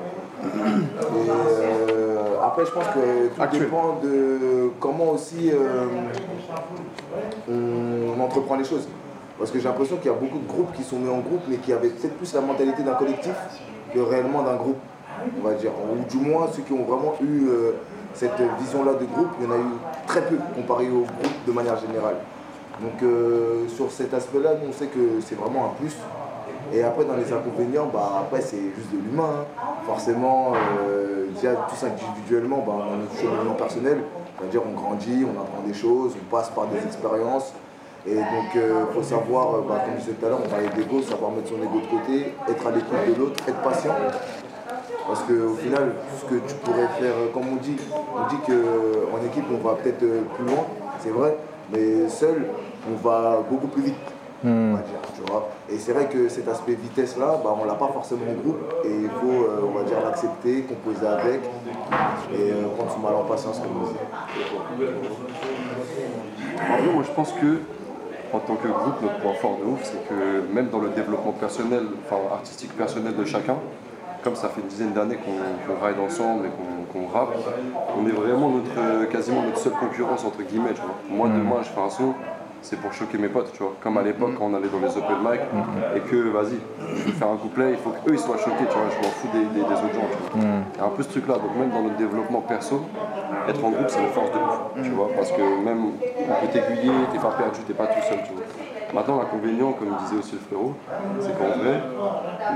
[0.45, 3.63] Et euh, après, je pense que tout Actuel.
[3.63, 5.87] dépend de comment aussi euh,
[7.49, 8.87] on entreprend les choses.
[9.39, 11.43] Parce que j'ai l'impression qu'il y a beaucoup de groupes qui sont nés en groupe,
[11.49, 13.35] mais qui avaient peut-être plus la mentalité d'un collectif
[13.93, 14.79] que réellement d'un groupe,
[15.39, 15.73] on va dire.
[15.93, 17.73] Ou du moins, ceux qui ont vraiment eu euh,
[18.13, 19.75] cette vision-là de groupe, il y en a eu
[20.07, 22.17] très peu comparé au groupe de manière générale.
[22.81, 25.97] Donc euh, sur cet aspect-là, nous on sait que c'est vraiment un plus.
[26.73, 29.45] Et après dans les inconvénients, bah, après c'est juste de l'humain.
[29.59, 29.63] hein.
[29.87, 33.99] Forcément, euh, déjà tous individuellement, bah, on a notre cheminement personnel.
[34.39, 37.53] C'est-à-dire on grandit, on apprend des choses, on passe par des expériences.
[38.07, 40.69] Et donc il faut savoir, euh, bah, comme je disais tout à l'heure, on parlait
[40.77, 43.95] d'ego, savoir mettre son ego de côté, être à l'écoute de l'autre, être patient.
[45.07, 49.27] Parce qu'au final, ce que tu pourrais faire, euh, comme on dit, on dit qu'en
[49.27, 50.65] équipe on va peut-être euh, plus loin,
[51.01, 51.37] c'est vrai,
[51.73, 52.47] mais seul
[52.91, 54.14] on va beaucoup plus vite.
[54.47, 55.49] On va dire, tu vois.
[55.71, 58.75] Et c'est vrai que cet aspect vitesse là, bah, on l'a pas forcément en groupe
[58.85, 61.41] et il faut, euh, on va dire, l'accepter, composer avec
[62.33, 64.85] et euh, prendre son mal en patience comme on dit.
[66.61, 67.61] En vrai, moi, je pense que,
[68.35, 71.33] en tant que groupe, notre point fort de ouf, c'est que même dans le développement
[71.33, 73.57] personnel, enfin artistique personnel de chacun,
[74.23, 76.51] comme ça fait une dizaine d'années qu'on ride ensemble et
[76.93, 77.35] qu'on rappe,
[77.99, 80.75] on est vraiment notre, euh, quasiment notre seule concurrence entre guillemets.
[80.75, 80.95] Tu vois.
[81.11, 82.15] Moi, demain, je fais un son,
[82.65, 83.75] c'est pour choquer mes potes, tu vois.
[83.83, 85.41] Comme à l'époque, quand on allait dans les open mic
[85.97, 86.59] et que, vas-y,
[86.97, 88.89] je veux faire un couplet, il faut qu'eux ils soient choqués, tu vois.
[88.91, 90.43] Je m'en fous des, des- des autres gens, tu vois.
[90.75, 91.35] Il y a un peu ce truc-là.
[91.35, 92.81] Donc, même dans notre développement perso,
[93.49, 95.11] être en groupe, c'est une force de ouf, tu vois.
[95.15, 98.43] Parce que même on peut t'aiguiller, t'es pas perdu, t'es pas tout seul, tu vois.
[98.95, 100.75] Maintenant, l'inconvénient, comme disait aussi le frérot,
[101.21, 101.83] c'est qu'en vrai,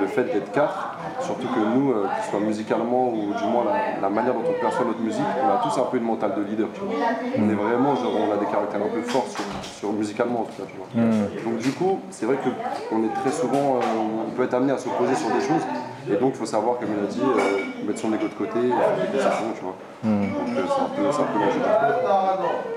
[0.00, 3.64] le fait d'être quatre, surtout que nous, euh, que ce soit musicalement ou du moins
[3.64, 6.34] la, la manière dont on perçoit notre musique, on a tous un peu une mentale
[6.36, 6.68] de leader.
[6.72, 6.94] Tu vois.
[7.36, 10.44] On est vraiment, genre, on a des caractères un peu forts sur, sur musicalement en
[10.44, 10.68] tout cas.
[10.70, 11.02] Tu vois.
[11.44, 14.78] Donc du coup, c'est vrai qu'on est très souvent, euh, on peut être amené à
[14.78, 15.62] s'opposer sur des choses.
[16.10, 18.58] Et donc, il faut savoir, comme il a dit, euh, mettre son ego de côté,
[18.58, 19.74] et faire des concessions, tu vois.
[20.04, 21.38] Donc, euh, c'est un peu, c'est un peu.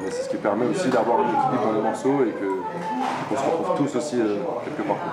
[0.04, 2.62] Mais c'est ce qui permet aussi d'avoir une équilibre dans les morceaux et que-
[3.30, 4.98] qu'on se retrouve tous aussi euh, quelque part.
[4.98, 5.12] quoi.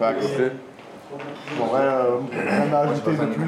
[0.00, 0.52] Bah, Ok.
[1.60, 3.44] En vrai, euh, rien à ajouter de plus.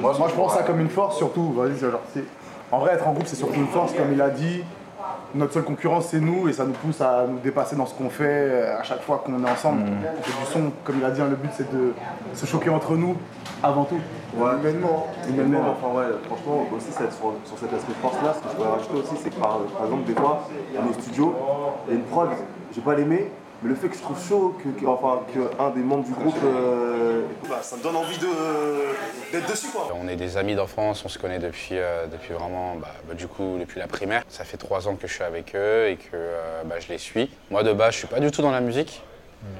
[0.00, 1.52] Moi, je prends ça comme une force surtout.
[1.52, 2.24] Vas-y, genre, c'est-
[2.70, 4.62] En vrai, être en groupe, c'est surtout une force, comme il a dit.
[5.34, 8.08] Notre seule concurrence, c'est nous, et ça nous pousse à nous dépasser dans ce qu'on
[8.08, 9.82] fait euh, à chaque fois qu'on est ensemble.
[9.82, 11.92] On fait du son, comme il a dit, hein, le but c'est de
[12.34, 13.14] se choquer entre nous
[13.62, 14.00] avant tout.
[14.36, 14.52] Ouais.
[14.60, 15.06] Humainement.
[15.28, 17.02] Humainement, enfin ouais, franchement, aussi sur,
[17.44, 20.04] sur cet aspect force-là, ce que je pourrais rajouter aussi, c'est que par, par exemple,
[20.04, 21.34] des fois, on est au studio,
[21.86, 22.28] il y a une prod,
[22.70, 23.30] je vais pas l'aimer,
[23.62, 26.36] mais le fait que je trouve chaud que, que- enfin, qu'un des membres du groupe,
[26.44, 29.88] euh, bah, ça me donne envie de- d'être dessus quoi.
[30.00, 33.26] On est des amis d'enfance, on se connaît depuis, euh, depuis vraiment, bah, bah, du
[33.26, 34.22] coup, depuis la primaire.
[34.28, 36.98] Ça fait trois ans que je suis avec eux et que euh, bah, je les
[36.98, 37.30] suis.
[37.50, 39.02] Moi, de base, je suis pas du tout dans la musique.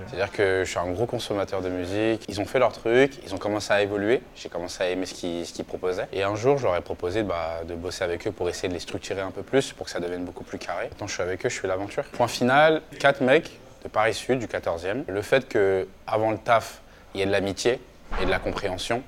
[0.09, 2.25] C'est-à-dire que je suis un gros consommateur de musique.
[2.29, 4.23] Ils ont fait leur truc, ils ont commencé à évoluer.
[4.35, 6.09] J'ai commencé à aimer ce qu'ils ce qu'ils proposaient.
[6.13, 8.75] Et un jour, je leur ai proposé bah, de bosser avec eux pour essayer de
[8.75, 10.91] les structurer un peu plus, pour que ça devienne beaucoup plus carré.
[10.99, 12.03] Quand je suis avec eux, je fais l'aventure.
[12.13, 15.05] Point final, quatre mecs de Paris Sud, du 14e.
[15.07, 16.81] Le fait que avant le taf,
[17.15, 17.81] il y ait de l'amitié
[18.21, 19.03] et de la compréhension,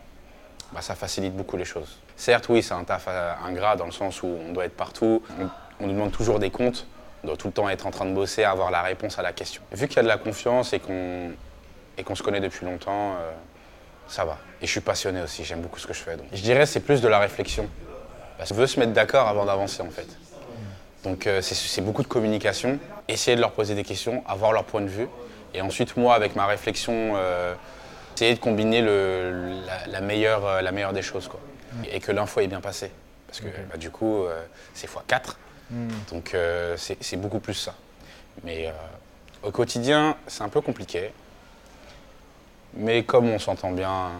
[0.73, 1.99] bah, ça facilite beaucoup les choses.
[2.17, 5.23] Certes, oui, c'est un taf euh, ingrat dans le sens où on doit être partout,
[5.81, 6.87] on, nous demande toujours des comptes,
[7.25, 9.33] on doit tout le temps être en train de bosser, avoir la réponse à la
[9.33, 9.63] question.
[9.73, 11.31] Vu qu'il y a de la confiance et qu'on
[11.99, 13.31] et qu'on se connaît depuis longtemps, euh,
[14.07, 14.39] ça va.
[14.63, 16.17] Et je suis passionné aussi, j'aime beaucoup ce que je fais.
[16.17, 16.27] Donc.
[16.33, 17.69] Je dirais c'est plus de la réflexion.
[18.39, 20.07] Parce qu'on veut se mettre d'accord avant d'avancer en fait.
[21.05, 24.81] Donc euh, c'est- beaucoup de communication, essayer de leur poser des questions, avoir leur point
[24.83, 25.09] de vue.
[25.55, 27.55] Et ensuite, moi, avec ma réflexion, euh,
[28.15, 31.27] essayer de combiner le- la, la meilleure, euh, la meilleure des choses.
[31.29, 31.41] Quoi.
[31.91, 32.91] Et que l'info est bien passée.
[33.27, 34.43] Parce que bah, du coup, euh,
[34.75, 35.37] c'est x4.
[36.11, 37.75] Donc euh, c'est beaucoup plus ça.
[38.45, 38.73] Mais
[39.43, 41.13] au quotidien, c'est un peu compliqué.
[42.75, 44.11] Mais comme on s'entend bien,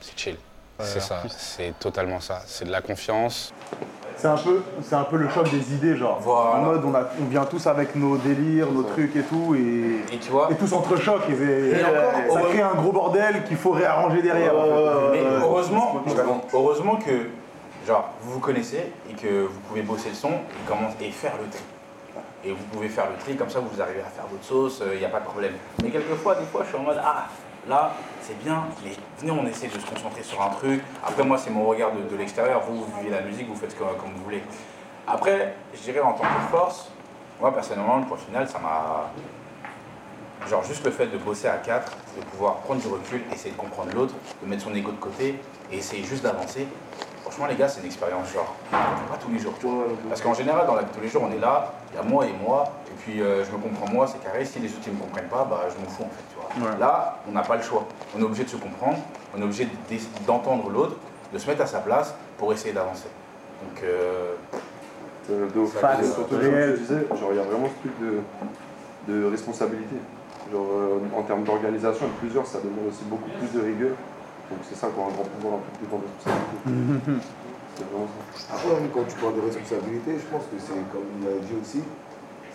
[0.00, 0.36] c'est chill.
[0.80, 2.42] c'est ça, c'est totalement ça.
[2.46, 3.52] C'est de la confiance.
[4.18, 6.18] C'est un, peu, c'est un peu le choc des idées, genre.
[6.20, 6.56] Voilà.
[6.56, 10.14] En mode, on, a, on vient tous avec nos délires, nos trucs et tout, et,
[10.14, 11.30] Et tu vois, et tous entrechoquent.
[11.30, 14.58] Et, Et encore, ça crée un gros bordel qu'il faut réarranger derrière.
[14.58, 15.10] en fait.
[15.12, 16.02] mais heureusement,
[16.52, 17.28] heureusement que
[17.86, 20.30] genre, vous vous connaissez et que vous pouvez bosser le son
[21.00, 21.62] et, et faire le tri.
[22.44, 24.98] Et vous pouvez faire le tri, comme ça vous arrivez à faire votre sauce, il
[24.98, 25.52] n'y a pas de problème.
[25.82, 27.26] Mais quelquevois, des fois, je suis en mode Ah,
[27.68, 30.82] là, c'est bien, mais venez, on essaie de se concentrer sur un truc.
[31.06, 32.62] Après, moi, c'est mon regard de, de l'extérieur.
[32.68, 34.42] Vous, vous vivez la musique, vous faites comme, comme vous voulez.
[35.06, 36.90] Après, je dirais en tant que force,
[37.40, 39.10] moi, personnellement, le point final, ça m'a.
[40.48, 43.56] Genre juste le fait de bosser à quatre, de pouvoir prendre du recul, essayer de
[43.56, 46.66] comprendre l'autre, de mettre son ego de côté et essayer juste d'avancer.
[47.22, 49.52] Franchement les gars c'est une expérience genre pas tous les jours.
[49.60, 49.84] tu vois.
[50.08, 52.24] Parce qu'en général dans la tous les jours on est là, il y a moi
[52.24, 54.92] et moi, et puis euh, je me comprends moi, c'est carré, si les autres ils
[54.92, 56.24] me comprennent pas, bah je m'en fous en fait.
[56.30, 56.37] Tu vois.
[56.78, 57.86] Là on n'a pas le choix.
[58.16, 58.98] On est obligé de se comprendre,
[59.36, 59.68] on est obligé
[60.26, 60.96] d'entendre l'autre,
[61.32, 63.08] de se mettre à sa place pour essayer d'avancer.
[63.62, 64.34] Donc euh,
[65.30, 66.78] Euh, de réel.
[67.20, 69.96] genre, il y a vraiment ce truc de, de responsabilité.
[70.50, 73.94] Genre, euh, en termes d'organisation, plusieurs, ça demande aussi beaucoup plus de rigueur.
[74.48, 77.20] Donc, c'est ça, quoi, un grand pouvoir, un peu plus de responsabilité.
[77.76, 78.54] c'est vraiment ça.
[78.54, 81.84] Après, quand tu parles de responsabilité, je pense que c'est comme il l'a dit aussi,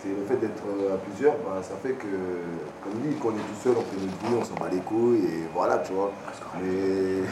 [0.04, 2.06] c'est le fait d'être euh, à plusieurs, bah, ça fait que,
[2.82, 4.80] comme lui, quand on est tout seul, on fait notre vie, on s'en bat les
[4.80, 6.12] couilles et voilà, tu vois.
[6.60, 7.22] Mais.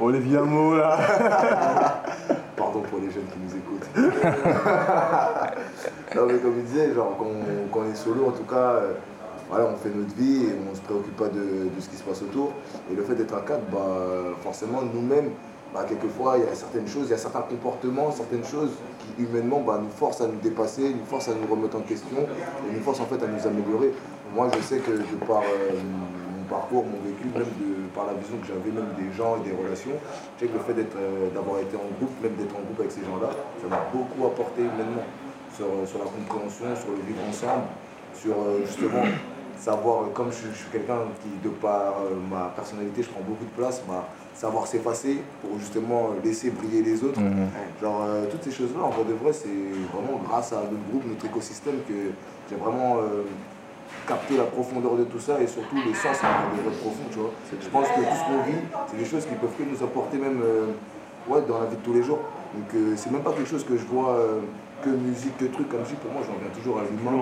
[0.00, 0.96] Olivier Mo, là.
[2.56, 3.88] Pardon pour les jeunes qui nous écoutent.
[6.14, 8.54] non, mais comme il disait, genre, quand on, quand on est solo, en tout cas,
[8.54, 8.92] euh,
[9.48, 12.04] voilà, on fait notre vie et on se préoccupe pas de, de ce qui se
[12.04, 12.52] passe autour.
[12.90, 15.30] Et le fait d'être un cadre, bah, forcément, nous-mêmes,
[15.72, 19.22] bah, quelquefois, il y a certaines choses, il y a certains comportements, certaines choses qui,
[19.22, 22.18] humainement, bah, nous forcent à nous dépasser, nous forcent à nous remettre en question
[22.68, 23.92] et nous forcent en fait à nous améliorer.
[24.34, 28.14] Moi, je sais que de par euh, mon parcours, mon vécu, même de par la
[28.14, 29.96] vision que j'avais même des gens et des relations,
[30.36, 32.92] je sais que le fait euh, d'avoir été en groupe, même d'être en groupe avec
[32.92, 33.30] ces gens-là,
[33.60, 35.04] ça m'a beaucoup apporté humainement
[35.56, 37.68] sur, sur la compréhension, sur le vivre ensemble,
[38.14, 39.04] sur euh, justement
[39.62, 43.44] savoir, euh, comme je, suis quelqu'un qui, de par euh, ma personnalité, je prends beaucoup
[43.44, 47.20] de place, bah, savoir s'effacer pour justement laisser briller les autres.
[47.20, 47.48] Mhm.
[47.80, 49.48] Genre, euh, toutes ces choses-là, en vrai de vrai, c'est
[49.92, 52.10] vraiment grâce à notre groupe, notre écosystème, que
[52.48, 53.24] j'ai vraiment euh,
[54.06, 57.18] capté la profondeur de tout ça et surtout le sens en de vrai profond, tu
[57.18, 57.30] vois.
[57.60, 60.18] Je pense que tout ce qu'on vit, c'est des choses qui peuvent que nous apporter
[60.18, 60.66] même euh,
[61.28, 62.18] ouais, dans la vie de tous les jours.
[62.54, 64.14] Donc, c'est même pas quelque chose que je vois
[64.82, 67.16] que musique, que truc comme si pour moi, j'en reviens toujours à l'humain.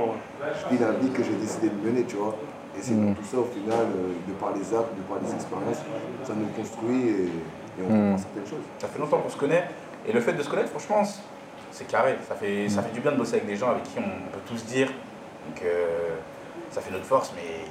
[0.58, 2.34] Je vis la vie que j'ai décidé de mener, tu vois.
[2.78, 5.34] Et c'est dans tout ça, au final, euh, de par les actes, de par les
[5.34, 5.82] expériences,
[6.24, 8.64] ça nous construit et, et on comprend certaines choses.
[8.78, 9.64] Ça fait longtemps qu'on se connaît.
[10.06, 11.20] Et le fait de se connaître, franchement, c'est-
[11.72, 12.16] c'est carré.
[12.28, 14.02] Ça fait, ça fait du bien de bosser avec des gens avec qui on
[14.32, 14.86] peut tous dire.
[14.88, 16.16] Donc, euh,
[16.70, 17.64] ça fait notre force, mais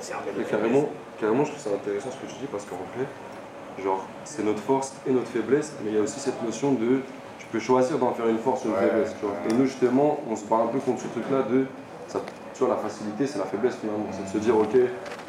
[0.00, 0.88] c'est- un peu carrément,
[1.20, 4.60] carrément, je trouve ça intéressant ce que tu dis parce qu'en fait, genre, c'est notre
[4.60, 7.00] force et notre faiblesse, mais il y a aussi cette notion de
[7.38, 9.14] tu peux choisir d'en faire une force ou une Ouais, faiblesse.
[9.20, 9.34] Tu vois.
[9.50, 11.66] Et nous, justement, on se bat un peu contre ce truc-là de
[12.08, 12.20] ça,
[12.54, 14.06] tu vois, la facilité, c'est la faiblesse finalement.
[14.12, 14.76] C'est de se dire, ok,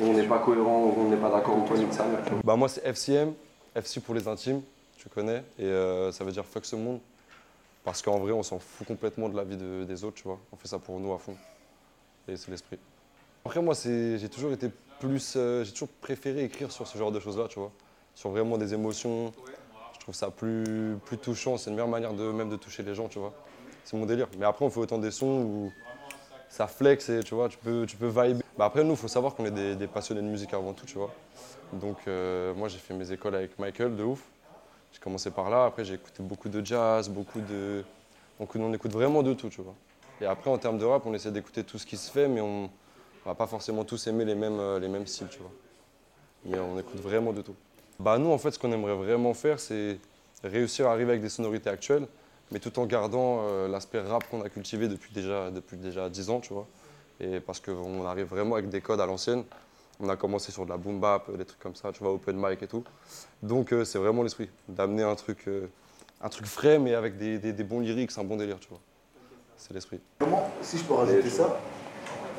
[0.01, 2.41] on n'est pas cohérent, on n'est pas d'accord, nique sa mère, tu vois.
[2.43, 3.33] Bah, moi, c'est FCM,
[3.75, 4.61] FC pour les intimes,
[4.97, 6.99] tu connais, et euh, ça veut dire fuck ce monde.
[7.83, 10.39] Parce qu'en vrai, on s'en fout complètement de la vie de- des autres, tu vois.
[10.51, 11.35] On fait ça pour nous à fond.
[12.27, 12.79] Et c'est l'esprit.
[13.45, 15.33] Après, moi, j'ai toujours été plus.
[15.35, 17.71] euh, j'ai toujours préféré écrire sur ce genre de choses-là, tu vois.
[18.15, 19.31] Sur vraiment des émotions.
[19.93, 21.57] Je trouve ça plus, plus touchant.
[21.57, 23.33] C'est une meilleure manière de même de toucher les gens, tu vois.
[23.83, 24.27] C'est mon délire.
[24.39, 25.71] Mais après, on fait autant des sons où
[26.55, 28.45] ça flex et tu vois, tu peux, tu peux vibrer.
[28.57, 30.97] Bah après, nous, il faut savoir qu'on est des, passionnés de musique avant tout, tu
[30.97, 31.13] vois.
[31.73, 34.23] Donc, euh, moi, j'ai fait mes écoles avec Michael, de ouf.
[34.93, 35.65] J'ai commencé par là.
[35.65, 37.83] Après, j'ai écouté beaucoup de jazz, beaucoup de.
[38.39, 39.75] Donc, on écoute vraiment de tout, tu vois.
[40.21, 42.39] Et après, en termes de rap, on essaie d'écouter tout ce qui se fait, mais
[42.39, 42.69] on
[43.25, 45.51] on va pas forcément tous aimer les mêmes, euh, les mêmes styles, tu vois.
[46.45, 47.55] Mais on écoute vraiment de tout.
[47.99, 49.97] Bah nous, en fait, ce qu'on aimerait vraiment faire, c'est
[50.43, 52.07] réussir à arriver avec des sonorités actuelles,
[52.51, 56.29] mais tout en gardant euh, l'aspect rap qu'on a cultivé depuis déjà, depuis déjà 10
[56.29, 56.67] ans, tu vois.
[57.19, 59.43] Et parce qu'on arrive vraiment avec des codes à l'ancienne.
[60.01, 62.11] On a commencé sur de la boom bap, euh, des trucs comme ça, tu vois,
[62.13, 62.83] open mic et tout.
[63.41, 65.67] Donc euh, c'est vraiment l'esprit, d'amener un truc, euh,
[66.21, 68.79] un truc frais, mais avec des, des- des bons lyrics, un bon délire, tu vois.
[69.57, 70.01] C'est l'esprit.
[70.19, 71.57] Comment, si je peux rajouter ça,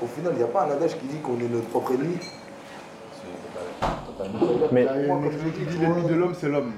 [0.02, 2.16] au final, il n'y a pas un adage qui dit qu'on est notre propre ennemi.
[4.72, 6.72] Mais Il y a une expression qui dit l'ennemi de l'homme, c'est l'homme.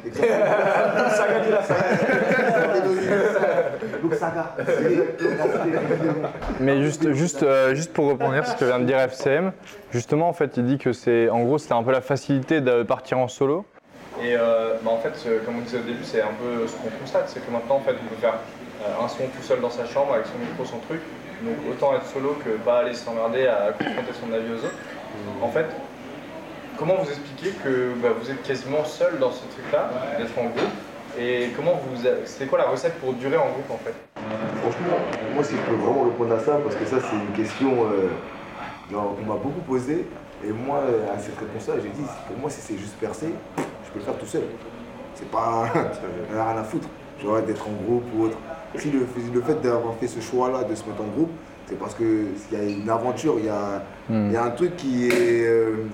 [6.61, 9.53] Mais juste, juste, euh, juste pour rebondir sur ce que vient de dire FCM,
[9.92, 12.83] justement en fait il dit que c'est en gros c'était un peu la facilité de
[12.83, 13.64] partir en solo.
[14.22, 16.74] Et euh, bah, en fait, euh, comme on disait au début, c'est un peu ce
[16.77, 18.35] qu'on constate, c'est que maintenant en fait on peut faire
[19.01, 21.01] un son tout seul dans sa chambre avec son micro, son truc.
[21.42, 24.74] Donc autant être solo que pas aller s'emmerder à confronter son avis aux autres.
[25.42, 25.66] En fait,
[26.79, 30.73] comment vous expliquez que bah, vous êtes quasiment seul dans ce truc-là, d'être en groupe
[31.19, 33.95] Et comment vous, c'est quoi la recette pour durer en groupe en fait?
[34.62, 34.99] Franchement,
[35.35, 38.09] moi si je peux vraiment répondre à ça, parce que ça c'est une question euh,
[38.91, 40.07] qu'on m'a beaucoup posée,
[40.45, 43.91] et moi euh, à cette réponse-là, j'ai dit, pour moi si c'est juste percer, je
[43.93, 44.43] peux le faire tout seul.
[45.14, 45.64] C'est pas
[46.33, 46.88] rien à foutre,
[47.23, 48.38] genre d'être en groupe ou autre.
[48.77, 49.01] Si le,
[49.35, 51.31] le fait d'avoir fait ce choix-là, de se mettre en groupe,
[51.67, 54.77] c'est parce qu'il y a une aventure, il y a, il y a un truc
[54.77, 55.47] qui est...
[55.47, 55.87] euh,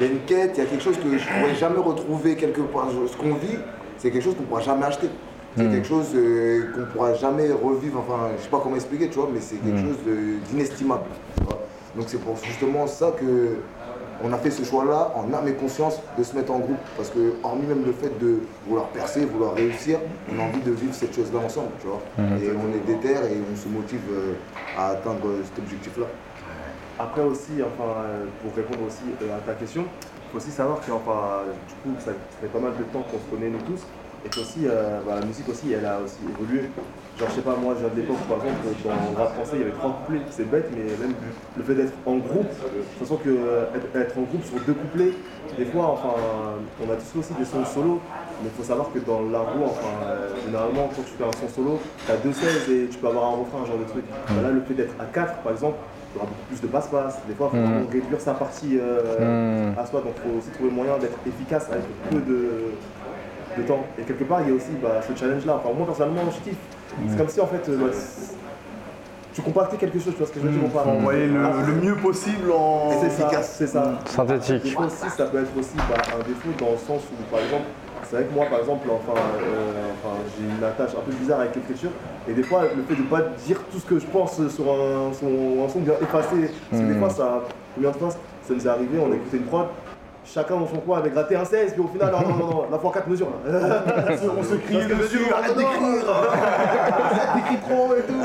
[0.00, 1.78] il y a une quête, il y a quelque chose que je ne pourrais jamais
[1.78, 2.88] retrouver quelque part.
[3.10, 3.58] Ce qu'on vit,
[3.98, 5.08] c'est quelque chose qu'on ne pourra jamais acheter.
[5.56, 8.76] C'est quelque chose euh, qu'on ne pourra jamais revivre, enfin, je ne sais pas comment
[8.76, 11.02] expliquer, tu vois, mais c'est quelque chose de- d'inestimable.
[11.94, 13.56] Donc c'est pour justement ça que
[14.24, 16.78] on a fait ce choix-là, en âme et conscience, de se mettre en groupe.
[16.96, 19.98] Parce que, hormis même le fait de vouloir percer, vouloir réussir,
[20.32, 22.00] on a envie de vivre cette chose-là ensemble, tu vois.
[22.40, 24.32] Et on est déter et on se motive euh,
[24.78, 26.06] à atteindre cet objectif-là.
[26.98, 30.80] Après aussi, enfin, euh, pour répondre aussi euh, à ta question, il faut aussi savoir
[30.84, 33.80] que enfin, du coup, ça, fait pas mal de temps qu'on se connaît nous tous,
[34.24, 36.68] et qu'aussi, euh, bah, la musique aussi, elle a aussi évolué.
[37.18, 39.58] Genre, je sais pas, moi, j'ai de l'époque, par exemple, dans le rap français, il
[39.60, 41.16] y avait trois couplets, c'est bête, mais même
[41.56, 43.32] le fait d'être en groupe, de toute façon que
[43.98, 45.12] être, en groupe sur deux couplets,
[45.56, 46.14] des fois, enfin,
[46.80, 48.00] on a tous aussi des sons solo,
[48.42, 50.12] mais il faut savoir que dans la roue, enfin,
[50.44, 53.32] généralement, quand tu fais un son solo, tu as deux 16 et tu peux avoir
[53.32, 54.04] un refrain, genre de truc.
[54.28, 55.76] Bah là, le fait d'être à 4, par exemple,
[56.12, 57.18] il y aura beaucoup plus de passe-passe.
[57.26, 60.50] Des fois, il faut vraiment réduire sa partie euh, à soi, donc il faut aussi
[60.50, 62.50] trouver moyen d'être efficace avec peu de,
[63.58, 63.84] de temps.
[63.98, 65.60] Et quelque part, il y a aussi bah, ce challenge-là.
[65.62, 66.58] Enfin, moi, personnellement, je kiffe.
[67.08, 67.86] C'est comme si, en fait, euh, bah,
[69.32, 70.84] tu compactais quelque chose, tu vois ce que je veux dire ou pas?
[70.84, 72.90] Envoyer le, Ah, le mieux possible en.
[73.02, 73.92] efficace, c'est ça.
[74.04, 74.62] Synthétique.
[74.64, 77.40] Des fois aussi, ça peut être aussi bah, un défaut dans le sens où, par
[77.40, 77.64] exemple,
[78.12, 81.40] c'est vrai que moi, par exemple, enfin, euh, enfin, j'ai une attache un peu bizarre
[81.40, 81.88] avec l'écriture,
[82.28, 84.64] et des fois, le fait de ne pas dire tout ce que je pense sur
[84.70, 87.40] un, sur un son bien effacé, parce que des fois, ça,
[87.74, 89.66] combien de fois, ça nous est arrivé, on a écouté une prod,
[90.26, 92.64] chacun dans son coin avait gratté un 16, puis au final, non, non, non, non,
[92.70, 93.82] la fois 4 mesures là.
[94.38, 96.10] On se crie dessus, mesure, arrête d'écrire.
[96.10, 98.22] Arrête d'écrire trop et tout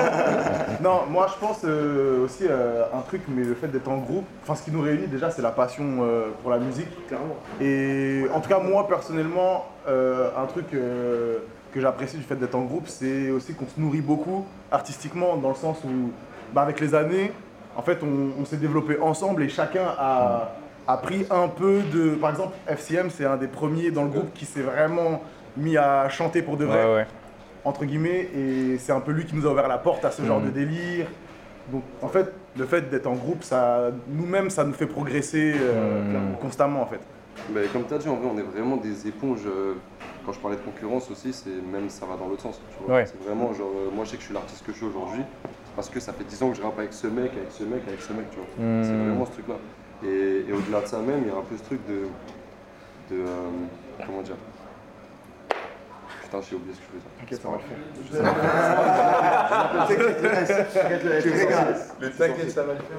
[0.82, 4.26] Non, moi je pense euh, aussi euh, un truc, mais le fait d'être en groupe,
[4.44, 6.90] enfin ce qui nous réunit déjà c'est la passion euh, pour la musique.
[7.08, 7.36] Clairement.
[7.62, 11.40] Et en tout cas moi personnellement, euh, un truc euh,
[11.74, 15.50] que j'apprécie du fait d'être en groupe, c'est aussi qu'on se nourrit beaucoup artistiquement, dans
[15.50, 16.12] le sens où
[16.54, 17.32] bah, avec les années,
[17.76, 20.52] en fait on, on s'est développé ensemble et chacun a,
[20.88, 22.12] a pris un peu de...
[22.16, 25.22] Par exemple FCM c'est un des premiers dans le groupe qui s'est vraiment
[25.58, 27.08] mis à chanter pour de vrai Ouais, ouais.
[27.66, 30.22] Entre guillemets, et c'est un peu lui qui nous a ouvert la porte à ce
[30.24, 31.08] genre de délire.
[31.72, 36.34] Donc en fait, le fait d'être en groupe, ça, nous-mêmes, ça nous fait progresser euh,
[36.42, 37.02] constamment en fait.
[37.54, 39.46] Mais comme tu as dit, en vrai, on est vraiment des éponges.
[39.46, 39.74] euh,
[40.26, 42.60] Quand je parlais de concurrence aussi, c'est même ça va dans l'autre sens.
[42.72, 42.96] tu vois.
[42.98, 43.06] Ouais.
[43.06, 45.22] C'est vraiment genre, euh, moi je sais que je suis l'artiste que je suis aujourd'hui
[45.76, 47.82] parce que ça fait 10 ans que je rappe avec ce mec, avec ce mec,
[47.88, 48.48] avec ce mec, tu vois.
[48.66, 48.84] Hmm.
[48.84, 49.56] C'est vraiment ce truc-là.
[50.04, 52.08] Et, et au-delà de ça même, il y a un peu ce truc de.
[53.16, 53.26] de euh,
[54.06, 54.36] comment dire
[56.28, 57.12] Putain, j'ai oublié ce que je voulais dire.
[57.24, 57.78] T'inquiète, ça va le faire.
[62.02, 62.98] Tu t'inquiète, ça va le faire.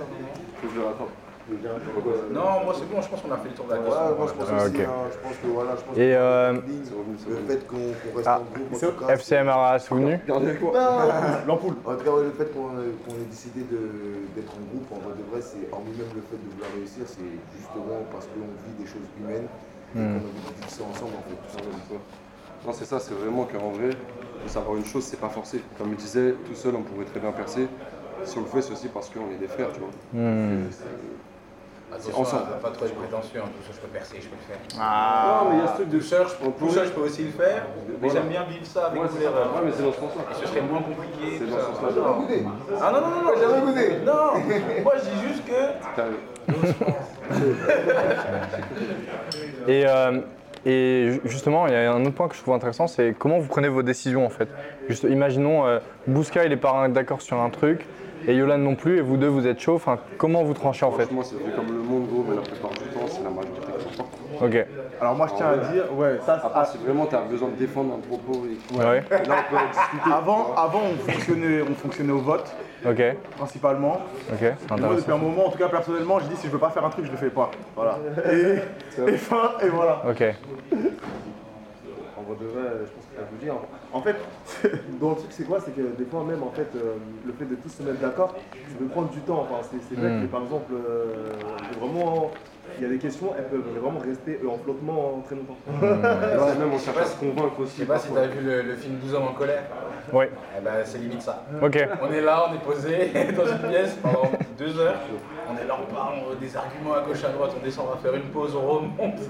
[0.60, 1.08] Faut que je le rattrape.
[2.30, 3.96] Non, moi c'est bon, je pense qu'on a fait le tour de la question.
[4.04, 6.12] Ouais, moi je pense Ah, aussi, hein, je pense que voilà, je pense Et, que
[6.12, 10.54] euh, le fait qu'on reste Ah, en groupe, en tout cas, FCM a souvenu Regardez
[10.56, 10.72] quoi
[11.46, 11.76] L'ampoule.
[11.86, 15.24] En tout cas, ouais, le fait qu'on ait décidé d'être en groupe, en vrai de
[15.32, 18.84] vrai, c'est hormis même le fait de vouloir réussir, c'est justement parce qu'on vit des
[18.86, 22.04] choses humaines et qu'on a envie de vivre ça ensemble en fait, tout simplement.
[22.66, 25.62] Non, c'est ça, c'est vraiment qu'en vrai, il faut savoir une chose, c'est pas forcé.
[25.78, 27.66] Comme il disait, tout seul, on pourrait très bien percer.
[28.24, 29.90] Si on le fait, c'est aussi parce qu'on est des frères, tu vois.
[30.12, 30.64] Hmm.
[31.90, 32.42] Attention, ensemble.
[32.52, 34.60] hein, pas trop être prétentieux, hein, tout ça je peux percer, je peux le faire.
[34.76, 35.96] Non, mais il y a ce truc de
[36.46, 38.12] on tout seul, je peux aussi le faire, mais Voilà.
[38.20, 39.30] j'aime bien vivre ça avec Ouais, vous c'est les ça.
[39.32, 39.46] rêves.
[39.54, 40.22] Ouais, mais c'est dans ce sens-là.
[40.38, 41.38] Ce serait moins compliqué.
[41.38, 41.62] C'est dans ça.
[41.72, 42.02] ce sens-là.
[42.82, 44.04] Ah non, non, non, non, Jamais goûté.
[44.04, 45.60] Non, moi je dis juste que.
[49.70, 50.20] Et, euh,
[50.64, 53.38] et ju- justement, il y a un autre point que je trouve intéressant, c'est comment
[53.38, 54.48] vous prenez vos décisions en fait.
[54.88, 57.88] Juste, imaginons, euh, Bouska il est pas d'accord sur un truc,
[58.26, 59.74] et Yolan non plus, et vous deux vous êtes chaud.
[59.74, 61.04] Enfin, comment vous tranchez en fait?
[61.04, 63.72] Franchement, c'est fait comme le monde, gros, mais la plupart du temps, c'est la majorité
[63.72, 64.18] qui l'emporte.
[64.40, 64.66] Ok.
[65.00, 66.42] Alors moi je tiens à dire, ouais, ça,
[66.72, 69.04] si vraiment tu as besoin de défendre un propos et Ouais.
[69.10, 70.10] là, on peut en discuter.
[70.12, 72.52] avant, avant on fonctionnait, on fonctionnait au vote
[72.86, 73.02] Ok.
[73.36, 74.00] principalement.
[74.32, 74.42] Ok.
[74.42, 76.70] Et moi, depuis un moment, en tout cas personnellement, je dis si je veux pas
[76.70, 77.50] faire un truc, je le fais pas.
[77.74, 77.98] Voilà.
[78.32, 78.58] Et,
[79.10, 80.02] et fin, et voilà.
[80.08, 80.22] Ok.
[82.16, 83.54] En vrai de vrai, je pense que ça veut dire.
[83.92, 84.16] En fait,
[85.00, 85.60] dans le truc, c'est quoi?
[85.60, 88.34] C'est que des fois, même en fait, euh, le fait de tous se mettre d'accord,
[88.70, 89.46] ça peut prendre du temps.
[89.48, 90.22] Enfin, c'est c'est vrai Mm.
[90.22, 91.32] que par exemple, euh,
[91.80, 92.30] vraiment,
[92.76, 95.56] il y a des questions, elles peuvent vraiment rester euh, en flottement très longtemps.
[95.82, 97.76] Ouais, même on cherche à se convaincre Je aussi.
[97.80, 99.62] sais pas si t'as vu le, le film 12 hommes en colère.
[100.12, 100.26] Oui.
[100.56, 101.44] Eh ben c'est limite ça.
[101.62, 101.88] Ok.
[102.02, 104.94] On est là, on est posé dans une pièce pendant deux heures.
[105.50, 108.00] On est là, on parle, des arguments à gauche à droite, on descend, on va
[108.00, 109.20] faire une pause, on remonte.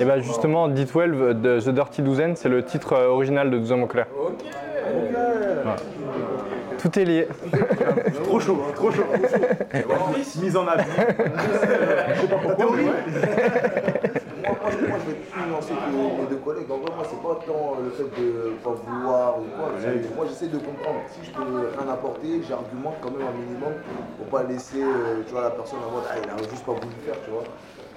[0.00, 3.72] Et bah justement, D12 de The Dirty Dozen, c'est le titre euh, original de 12
[3.72, 4.06] hommes au clair.
[4.20, 4.44] Ok.
[6.78, 7.28] Tout est lié.
[8.24, 9.04] Trop chaud, hein, trop chaud.
[10.42, 10.84] Mise en avis.
[12.14, 12.82] Je sais pas pourquoi, mais.
[12.82, 16.70] Moi, moi, je, moi, je vais plus nuancer que mes deux collègues.
[16.70, 19.70] En vrai, moi, c'est pas tant le fait de pas vouloir ou quoi.
[20.16, 21.00] Moi, j'essaie de comprendre.
[21.10, 23.74] Si je peux rien apporter, j'argumente quand même un minimum
[24.18, 26.72] pour pas laisser euh, tu vois, la personne en mode Ah, il a juste pas
[26.72, 27.44] voulu le faire, tu vois.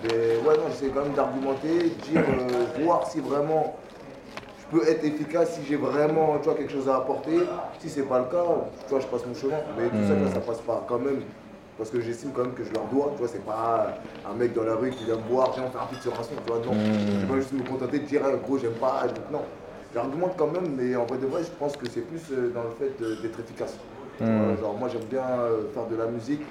[0.03, 3.75] Mais ouais, non, j'essaie quand même d'argumenter, dire, euh, voir si vraiment
[4.71, 7.39] peux être efficace, si j'ai vraiment tu vois, quelque chose à apporter.
[7.79, 8.43] Si c'est pas le cas,
[8.85, 9.57] tu vois, je passe mon chemin.
[9.77, 11.21] Mais tout ça, ça passe par quand même.
[11.77, 13.95] Parce que j'estime quand même que je leur dois, tu vois, c'est pas
[14.29, 16.11] un mec dans la rue qui vient me voir, viens on fait un feat sur
[16.11, 16.73] un son, tu vois, non.
[16.73, 19.43] Je vais pas juste me contenter de dire, Ah, gros, j'aime pas, non.
[19.93, 22.63] J'argumente quand même, mais en vrai de vrai, je pense que c'est plus euh, dans
[22.63, 23.77] le fait euh, d'être efficace.
[24.19, 26.41] Voilà, genre, moi, j'aime bien euh, faire de la musique.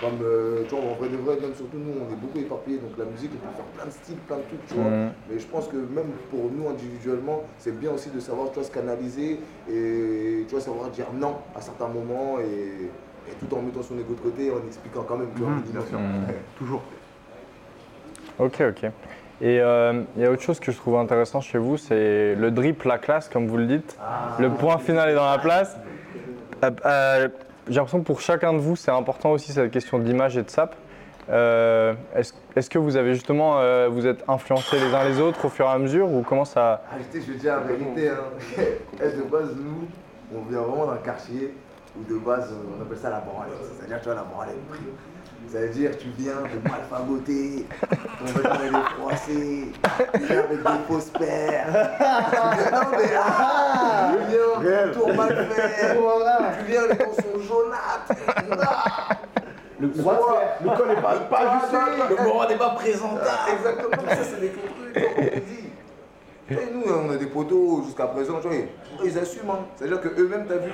[0.00, 2.78] Comme, euh, tu vois, en vrai de vrai, même surtout nous, on est beaucoup éparpillés,
[2.78, 4.84] donc la musique, on peut faire plein de styles, plein de trucs, tu vois.
[4.84, 5.12] Mhm.
[5.28, 8.64] Mais je pense que même pour nous individuellement, c'est bien aussi de savoir, tu vois,
[8.64, 12.90] se canaliser et, tu vois, savoir dire non à certains moments et,
[13.28, 15.84] et tout en mettant son ego de côté, en expliquant quand même, tu vois, minimum.
[16.56, 16.82] Toujours.
[18.38, 18.90] Ok, ok.
[19.40, 22.50] Et euh, il y a autre chose que je trouve intéressant chez vous, c'est le
[22.50, 23.96] drip, la classe, comme vous le dites.
[24.38, 25.76] Le point final est dans la place.
[26.64, 27.28] Euh, euh,
[27.68, 30.50] J'ai l'impression que pour chacun de vous, c'est important aussi cette question d'image et de
[30.50, 30.74] sap.
[31.28, 35.48] Euh, Est-ce que vous avez justement, euh, vous êtes influencés les uns les autres au
[35.50, 38.16] fur et à mesure ou comment ça Ah, je veux dire la vérité, hein.
[38.98, 39.86] De base, nous,
[40.34, 41.54] on vient vraiment d'un quartier
[41.98, 43.50] où de base, on appelle ça la morale.
[43.76, 44.88] C'est-à-dire, tu vois, la morale est prise.
[45.46, 47.66] Ça veut dire, tu viens de mal fagoter,
[48.18, 49.72] ton vêtement il est froissé,
[50.12, 51.66] tu viens avec des fausses paires.
[52.70, 54.90] non mais ah, tu viens, Réel.
[54.92, 55.96] tour mal fait,
[56.58, 58.12] tu viens, les sont jaunâtres.
[58.60, 59.08] Ah.
[59.80, 61.76] Le, le, le col est pas, pas ajusté.
[62.10, 63.52] Le moment n'est pas présentable.
[63.56, 65.67] Exactement, ça c'est des trucs qu'on dit.
[66.50, 68.56] Et nous, on a des poteaux jusqu'à présent, tu vois,
[69.04, 69.50] ils assument.
[69.50, 69.58] Hein.
[69.76, 70.70] C'est-à-dire qu'eux-mêmes, t'as vu,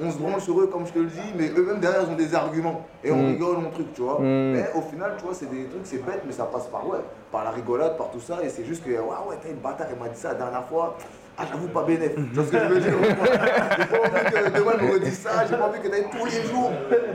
[0.00, 2.16] on se branle sur eux, comme je te le dis, mais eux-mêmes derrière, ils ont
[2.16, 2.86] des arguments.
[3.02, 3.26] Et on Mm.
[3.28, 4.18] rigole, on truc, tu vois.
[4.20, 4.52] Mm.
[4.52, 6.98] Mais au final, tu vois, c'est des trucs, c'est bête, mais ça passe par, ouais,
[7.30, 8.40] par la rigolade, par tout ça.
[8.44, 10.64] Et c'est juste que, ouais, ouais, t'as une bâtard, elle m'a dit ça la dernière
[10.66, 10.96] fois.
[11.38, 12.14] Ah, j'avoue, pas bénéf.
[12.14, 13.14] Tu vois ce que je veux dire J'ai
[13.86, 15.46] pas envie que demain, elle me redise ça.
[15.48, 16.70] J'ai pas envie que t'ailles tous les jours.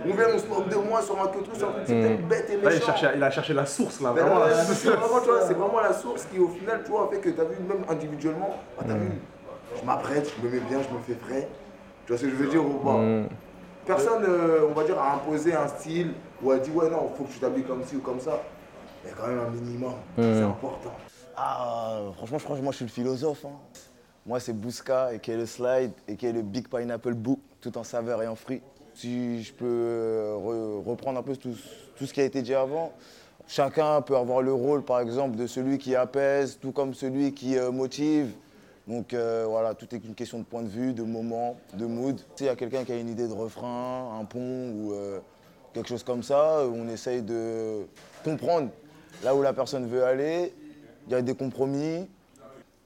[0.06, 1.94] On vient, on se moque de moi sur un que truc, sur un truc, c'est
[1.94, 2.94] peut-être bête et Là, il, méchant.
[3.16, 4.98] il a cherché la source, là, vraiment c'est source.
[4.98, 7.40] vraiment, tu vois, c'est vraiment la source qui au final tu vois fait que tu
[7.40, 9.12] as vu même individuellement, bah, t'as vu,
[9.80, 11.48] je m'apprête, je me mets bien, je me fais frais.
[12.06, 12.94] Tu vois ce que je veux dire ou pas?
[12.98, 13.28] Mm.
[13.86, 17.24] Personne, euh, on va dire, a imposé un style ou a dit ouais non, faut
[17.26, 18.42] que tu t'habilles comme ci ou comme ça.
[19.04, 20.92] Il y a quand même un minimum, c'est important.
[21.38, 23.46] Ah, franchement, je crois que moi je suis le philosophe.
[23.46, 23.52] hein.
[24.28, 27.40] Moi, c'est Bouska et qui est le slide et qui est le Big Pineapple Boo,
[27.62, 28.62] tout en saveur et en fruits.
[28.94, 31.56] Si je peux euh, re- reprendre un peu tout,
[32.06, 32.92] ce qui a été dit avant,
[33.48, 37.58] chacun peut avoir le rôle, par exemple, de celui qui apaise, tout comme celui qui
[37.58, 38.34] euh, motive.
[38.86, 42.20] Donc euh, voilà, tout est une question de point de vue, de moment, de mood.
[42.36, 44.40] S'il y a quelqu'un qui a une idée de refrain, un pont
[44.72, 44.94] ou
[45.74, 47.86] quelque chose comme ça, on essaye de
[48.26, 48.72] comprendre
[49.24, 50.54] là où la personne veut aller.
[51.08, 52.10] Il y a des compromis.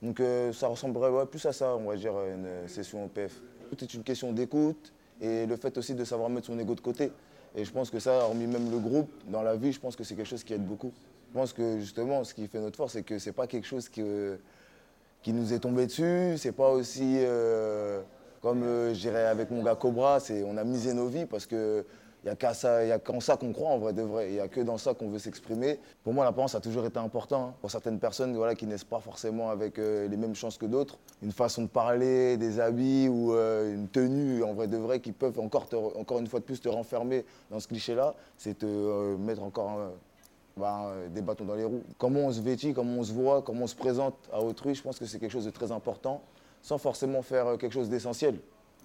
[0.01, 3.41] Donc euh, ça ressemblerait plus à ça, on va dire, une session OPF.
[3.69, 6.81] Tout est une question d'écoute et le fait aussi de savoir mettre son ego de
[6.81, 7.11] côté.
[7.55, 10.03] Et je pense que ça, hormis même le groupe, dans la vie, je pense que
[10.03, 10.91] c'est quelque chose qui aide beaucoup.
[11.29, 13.89] Je pense que justement, ce qui fait notre force, c'est que c'est pas quelque chose
[13.89, 14.37] qui, euh,
[15.21, 16.37] qui nous est tombé dessus.
[16.37, 18.01] C'est pas aussi euh,
[18.41, 21.85] comme euh, je dirais avec mon gars Cobra, on a misé nos vies parce que
[22.23, 24.29] il n'y a qu'en ça qu'on croit en vrai de vrai.
[24.29, 25.79] Il n'y a que dans ça qu'on veut s'exprimer.
[26.03, 27.47] Pour moi, l'apparence a toujours été important.
[27.47, 27.53] hein.
[27.61, 30.99] Pour certaines personnes voilà, qui naissent pas forcément avec euh, les mêmes chances que d'autres,
[31.23, 35.13] une façon de parler, des habits ou euh, une tenue en vrai de vrai qui
[35.13, 39.17] peuvent encore, encore une fois de plus te renfermer dans ce cliché-là, c'est te euh,
[39.17, 39.79] mettre encore
[40.57, 41.81] bah, des bâtons dans les roues.
[41.97, 44.83] Comment on se vêtit, comment on se voit, comment on se présente à autrui, je
[44.83, 46.21] pense que c'est quelque chose de très important,
[46.61, 48.37] sans forcément faire quelque chose d'essentiel.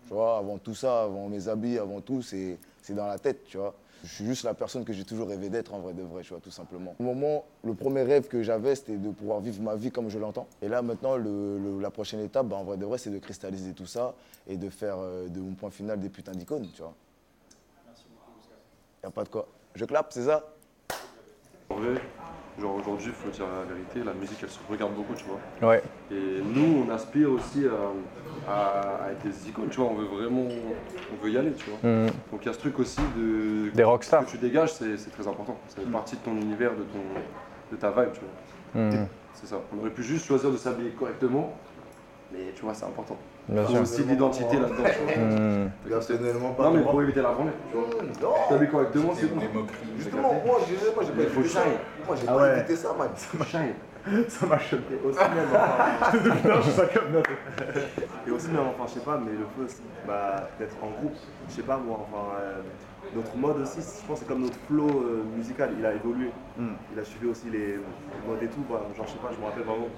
[0.08, 3.44] Tu vois, avant tout ça, avant mes habits, avant tout, c'est c'est dans la tête,
[3.46, 3.74] tu vois.
[4.04, 6.28] Je suis juste la personne que j'ai toujours rêvé d'être en vrai de vrai, tu
[6.28, 6.94] vois, tout simplement.
[7.00, 10.18] Au moment, le premier rêve que j'avais, c'était de pouvoir vivre ma vie comme je
[10.18, 10.46] l'entends.
[10.62, 13.18] Et là, maintenant, le- le- la prochaine étape, bah, en vrai de vrai, c'est de
[13.18, 14.14] cristalliser tout ça
[14.46, 16.94] et de faire euh, de mon point final des putains d'icônes, tu vois.
[19.02, 19.48] Y a pas de quoi.
[19.74, 20.44] Je clappe, c'est ça?
[22.60, 25.40] Genre aujourd'hui, il faut dire la vérité, la musique elle se regarde beaucoup, tu vois.
[25.68, 25.82] Ouais.
[26.10, 29.90] Et nous, on aspire aussi à, à- à être des icônes, tu vois.
[29.90, 30.46] On veut vraiment,
[31.12, 31.78] on veut y aller, tu vois.
[31.90, 32.06] Mhm.
[32.30, 33.70] Donc il y a ce truc aussi de.
[33.74, 34.22] Des rockstars.
[34.22, 35.60] Ce que tu dégages, c'est très important.
[35.68, 37.02] Ça fait partie de ton univers, de, ton,
[37.72, 38.82] de ta vibe, tu vois.
[38.82, 39.08] Mhm.
[39.32, 39.60] C'est ça.
[39.72, 41.60] On aurait pu juste choisir de s'habiller correctement,
[42.32, 43.16] mais tu vois, c'est important.
[43.48, 43.80] Bien sûr.
[43.80, 44.82] aussi l'identité là-dedans.
[45.16, 45.70] Mhm.
[45.88, 47.50] Personnellement, pas Non, mais pour éviter la branlée.
[47.74, 48.32] Non.
[48.48, 49.66] T'habilles correctement, c'est bon.
[49.96, 51.60] Justement, moi, je disais, moi, j'ai pas évité ça.
[52.06, 53.08] Moi, j'ai Ah pas évité ça, man.
[54.28, 55.48] Ça m'a choqué aussi même.
[56.12, 57.26] Je te dis, non, je suis ça comme note.
[58.26, 61.16] Et aussi, même, enfin, je sais pas, mais le feu, c'est, bah, d'être en groupe,
[61.48, 62.60] je sais pas moi, enfin, euh,
[63.16, 66.30] notre mode aussi, je pense que c'est comme notre flow euh, musical, il a évolué.
[66.56, 66.74] Mm.
[66.92, 67.80] Il a suivi aussi les
[68.28, 69.88] modes et tout, bah, genre, je sais pas, je me rappelle vraiment,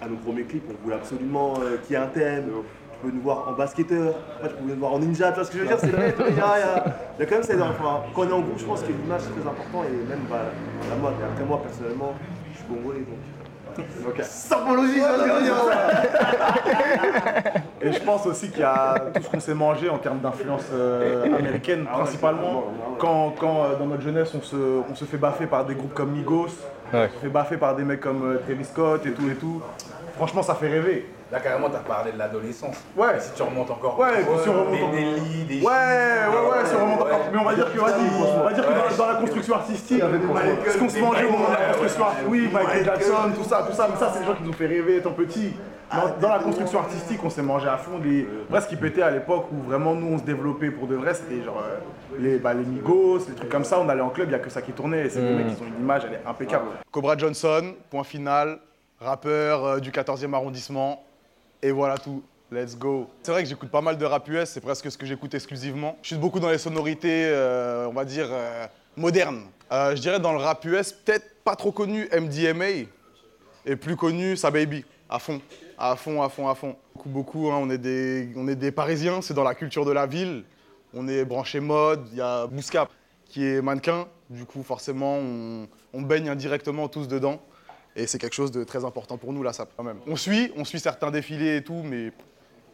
[0.00, 2.50] à nos premiers clips, on voulait absolument euh, qu'il y ait un thème.
[2.92, 5.44] Tu peux nous voir en basketteur, après tu pouvais nous voir en ninja, tu vois
[5.44, 8.22] ce que je veux dire C'est vrai, il y, a- quand même ça, enfin, quand
[8.26, 10.54] on est en groupe, je pense que l'image c'est très important et même bah,
[10.86, 11.22] la mode.
[11.22, 12.18] Après moi, personnellement,
[12.50, 13.29] je suis congolais donc.
[14.22, 15.00] Symbologie.
[17.82, 20.64] Et je pense aussi qu'il y a tout ce qu'on s'est mangé en termes d'influence
[20.72, 22.64] euh, américaine principalement.
[22.98, 24.56] Quand, quand euh, dans notre jeunesse on se,
[24.90, 26.48] on se fait baffer par des groupes comme Migos,
[26.92, 27.08] Ouais.
[27.08, 29.62] on se fait baffer par des mecs comme euh, Travis Scott et tout et tout.
[30.16, 31.06] Franchement ça fait rêver.
[31.32, 32.76] Là, carrément, t'as parlé de l'adolescence.
[32.96, 33.16] Ouais.
[33.16, 33.98] Et si tu remontes encore.
[34.00, 37.00] Ouais, si on remonte des, en- des lits, des Ouais, ouais, ouais, si on remonte
[37.02, 37.20] encore.
[37.32, 40.78] Mais on va dire que, vas-y, on va dire que dans, la construction artistique, ce
[40.78, 43.74] qu'on se mangeait au moment de la construction artistique, oui, Michael Jackson, tout ça, tout
[43.76, 45.54] ça, mais ça, c'est des gens qui nous ont fait rêver étant petits.
[45.92, 48.24] Dans, dans la construction artistique, on s'est mangé à fond des.
[48.48, 51.14] Après, ce qui pétait à l'époque où vraiment nous on se développait pour de vrai,
[51.14, 51.78] c'était genre euh,
[52.16, 53.80] les, bah, les Migos, les trucs comme ça.
[53.80, 55.06] On allait en club, il n'y a que ça qui tournait.
[55.06, 55.36] Et c'est des Mm.
[55.36, 56.66] mecs qui ont une image, elle est impeccable.
[56.92, 58.58] Cobra Johnson, point final,
[59.00, 61.02] rappeur euh, du 14e arrondissement.
[61.62, 62.22] Et voilà tout.
[62.52, 63.08] Let's go.
[63.22, 65.96] C'est vrai que j'écoute pas mal de rap US, c'est presque ce que j'écoute exclusivement.
[66.02, 69.42] Je suis beaucoup dans les sonorités, euh, on va dire, euh, modernes.
[69.70, 72.88] Euh, je dirais dans le rap US, peut-être pas trop connu MDMA,
[73.66, 75.40] et plus connu Sa Baby, à fond,
[75.78, 76.74] à fond, à fond, à fond.
[76.96, 79.92] Beaucoup, beaucoup, hein, on, est des, on est des Parisiens, c'est dans la culture de
[79.92, 80.42] la ville.
[80.92, 82.88] On est branché mode, il y a Bouska
[83.26, 85.20] qui est mannequin, du coup forcément
[85.92, 87.40] on baigne indirectement tous dedans.
[87.96, 89.98] Et c'est quelque chose de très important pour nous, là, ça quand même.
[90.06, 92.12] On suit, on suit certains défilés et tout, mais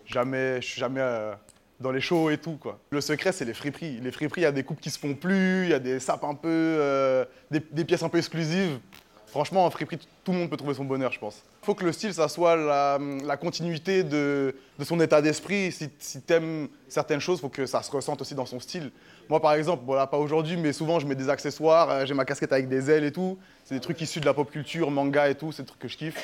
[0.05, 1.35] jamais, je suis jamais euh,
[1.81, 2.79] dans les shows et tout quoi.
[2.91, 4.01] Le secret c'est les friperies.
[4.01, 6.01] Les friperies, il y a des coupes qui se font plus, il y a des
[6.01, 8.79] sapes un peu, euh, des pièces un peu exclusives.
[9.27, 11.43] Franchement, en friperie, tout le monde peut trouver son bonheur, je pense.
[11.63, 15.73] Il faut que le style, ça soit la, continuité de, son état d'esprit.
[15.73, 18.91] Si, t'aimes certaines choses, il faut que ça se ressente aussi dans son style.
[19.29, 22.15] Moi, par exemple, bon, là, pas aujourd'hui, mais souvent, je mets des accessoires, euh, j'ai
[22.15, 23.37] ma casquette avec des ailes et tout.
[23.65, 25.89] C'est des trucs issus de la pop culture, manga et tout, c'est des trucs que
[25.89, 26.17] je kiffe.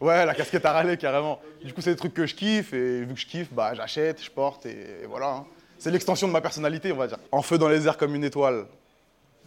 [0.00, 1.40] Ouais, la casquette à râler, carrément.
[1.62, 4.22] Du coup, c'est des trucs que je kiffe, et vu que je kiffe, bah, j'achète,
[4.24, 5.28] je porte, et, et voilà.
[5.28, 5.46] hein.
[5.78, 7.18] C'est l'extension de ma personnalité, on va dire.
[7.32, 8.66] En feu dans les airs comme une étoile.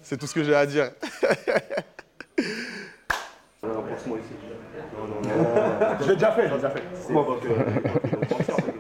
[0.02, 0.92] C'est tout ce que j'ai à dire.
[3.94, 4.34] Rapprochement ici.
[6.02, 6.84] Je l'ai déjà fait, je l'ai déjà fait.
[6.96, 8.74] C'est époque, époque ancienne.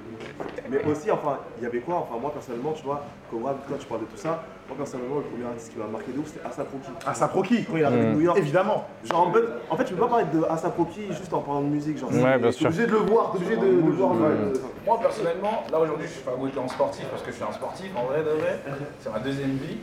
[0.69, 3.85] Mais aussi, enfin, il y avait quoi Enfin, moi personnellement, tu vois, Rab, toi tu
[3.85, 6.43] parles de tout ça, moi personnellement, le premier artiste qui m'a marqué de ouf, c'était
[6.47, 6.89] Asa Proki.
[7.05, 8.37] Asa Proki Quand il arrive de New York.
[8.39, 8.85] Évidemment.
[9.03, 11.61] Genre, en fait, en fait, tu peux pas parler de Asa Proki juste en parlant
[11.61, 11.99] de musique.
[11.99, 12.67] Genre, Ouais, bien t'es sûr.
[12.67, 14.53] obligé de le voir, t'es obligé de, de voir le.
[14.85, 17.53] Moi personnellement, là aujourd'hui je suis pas goûté en sportif parce que je suis un
[17.53, 18.59] sportif en vrai de vrai.
[18.99, 19.77] C'est ma deuxième vie.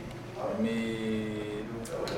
[0.59, 0.69] Mais.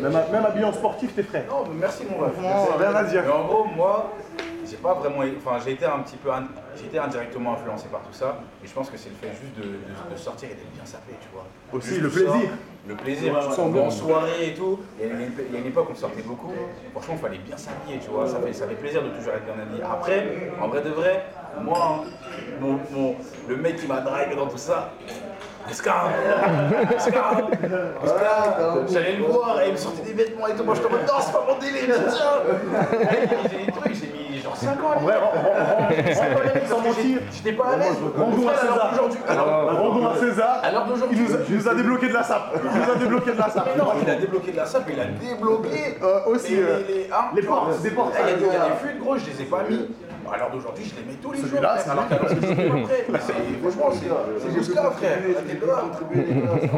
[0.02, 1.46] Même, même habillé en sportif, t'es frais.
[1.50, 2.34] Non, mais merci mon ref.
[2.34, 3.24] Franchement, rien à dire.
[3.26, 4.12] Mais en gros, moi,
[4.70, 5.20] j'ai pas vraiment.
[5.38, 6.32] Enfin, j'ai été un petit peu.
[6.32, 8.40] in- J'ai été indirectement influencé par tout ça.
[8.64, 10.84] Et je pense que c'est le fait juste de, de- de sortir et d'être bien
[10.86, 11.46] sapé, tu vois.
[11.72, 12.50] Aussi, Juste le sors, plaisir.
[12.88, 13.80] Le plaisir, tu ouais, sors ouais.
[13.80, 14.80] en soirée et tout.
[15.00, 16.52] Il y, a une, il y a une époque où on sortait beaucoup.
[16.92, 18.28] Franchement, il fallait bien s'habiller, tu vois.
[18.28, 19.84] Ça fait, ça fait plaisir de toujours être bien habillé.
[19.84, 21.24] Après, en vrai de vrai,
[21.62, 22.10] moi, hein,
[22.60, 23.16] mon, mon-
[23.48, 24.90] le mec qui m'a drive dans tout ça,
[28.92, 30.64] J'allais le voir et il me sortait des vêtements et tout.
[30.64, 34.42] Moi, je te dis, non, c'est pas mon délire, tiens J'ai des trucs, j'ai mis
[34.42, 37.20] genre 5 ans l'époque, sans mentir.
[37.32, 37.96] J'étais pas à l'aise.
[38.18, 38.94] Rendons à César.
[39.78, 40.60] Rendons à César.
[40.64, 41.18] Alors d'aujourd'hui.
[41.20, 42.54] Il nous, a, il nous a débloqué de la sape.
[42.56, 43.68] Il nous a débloqué de la sape.
[43.76, 46.80] Mais non, il a débloqué de la sape, il a débloqué Euh, aussi, les, euh,
[46.88, 47.04] les, les,
[47.36, 47.68] les tu vois.
[47.96, 48.14] portes.
[48.18, 49.64] Ah, Il y a des, il y a des fuites, gros, je les ai pas
[49.70, 49.88] mis.
[50.32, 51.60] Alors d'aujourd'hui, je les mets tous les jours.
[51.60, 52.06] Frère, c'est alors.
[52.10, 54.10] C'est- Franchement, c'est
[54.54, 55.18] c'est Oscar, frère.
[55.68, 55.84] Là.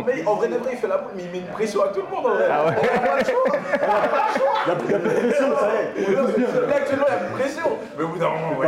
[0.05, 1.87] Mais en vrai de vrai, il fait la boule, mais il met une pression à
[1.89, 2.47] tout le monde en vrai.
[2.49, 3.43] On a pas le choix.
[3.45, 4.53] On a pas le choix.
[4.65, 6.15] Il y a plus de pression, ça y est.
[6.15, 7.69] Là, actuellement, il y a plus de pression.
[7.97, 8.67] Mais au bout d'un moment, ouais.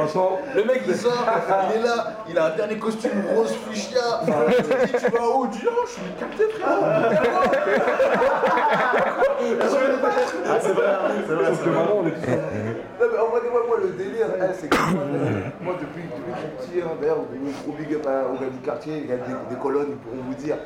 [0.56, 1.26] Le mec, il sort,
[1.70, 1.98] il est là,
[2.30, 4.00] il a un dernier costume rose fuchsia.
[4.26, 5.48] Dit, tu vas où?
[5.48, 6.84] Dit, oh, je suis capté, frérot.
[10.50, 10.86] Ah, c'est vrai,
[11.28, 11.46] c'est vrai.
[11.48, 12.30] Sauf que maintenant, on est tous.
[13.00, 14.48] Non mais en vrai, moi, le délire, hein,
[15.62, 17.20] moi, depuis, que je suis petit, hein, d'ailleurs,
[17.66, 20.24] gros big up au gars du quartier, il y a des, des colonnes, ils pourront
[20.28, 20.58] vous dire.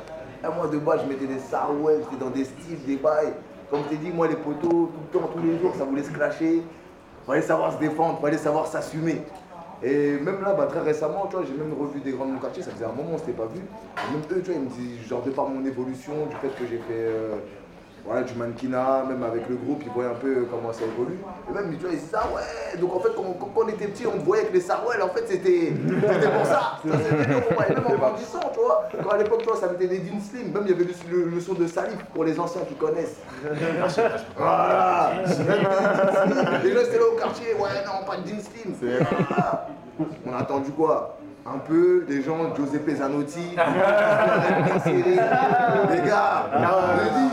[0.44, 3.32] Ah, moi de base, je mettais des sarouels, j'étais dans des styles, des bails.
[3.70, 6.02] Comme je t'ai dit, moi les poteaux, tout le temps, tous les jours, ça voulait
[6.02, 6.62] se clasher.
[7.26, 9.22] Fallait savoir se défendre, fallait savoir s'assumer.
[9.84, 12.38] Et même là, bah, très récemment, tu vois, j'ai même revu des grands de mon
[12.38, 13.60] quartier, ça faisait un moment, on s'était pas vu.
[13.60, 16.48] Et même eux, tu vois, ils me disent, genre de par mon évolution, du fait
[16.48, 17.36] que j'ai fait euh,
[18.04, 21.18] voilà, du mannequinat, même avec le groupe, ils voyaient un peu comment ça évolue.
[21.48, 23.86] Et même, tu vois, ils disaient, ah ouais, donc en fait, quand, quand- on était
[23.86, 26.78] petit, on te voyait avec les sarouels, en fait, c'était pour ça.
[26.82, 26.88] Ça.
[27.68, 30.20] Et même en grandissant, tu vois, quand à l'époque, tu vois, ça mettait des jeans
[30.20, 33.18] slim, même il y avait le, le- son de Salif pour les anciens qui connaissent.
[34.36, 35.12] Voilà.
[36.64, 38.74] Les gens, c'était là au quartier, ouais, non, pas de jeans slim.
[40.26, 41.18] On a attendu quoi?
[41.44, 43.56] Un peu, les gens, Giuseppe Zanotti, les
[46.08, 46.46] gars,
[46.98, 47.32] je dis,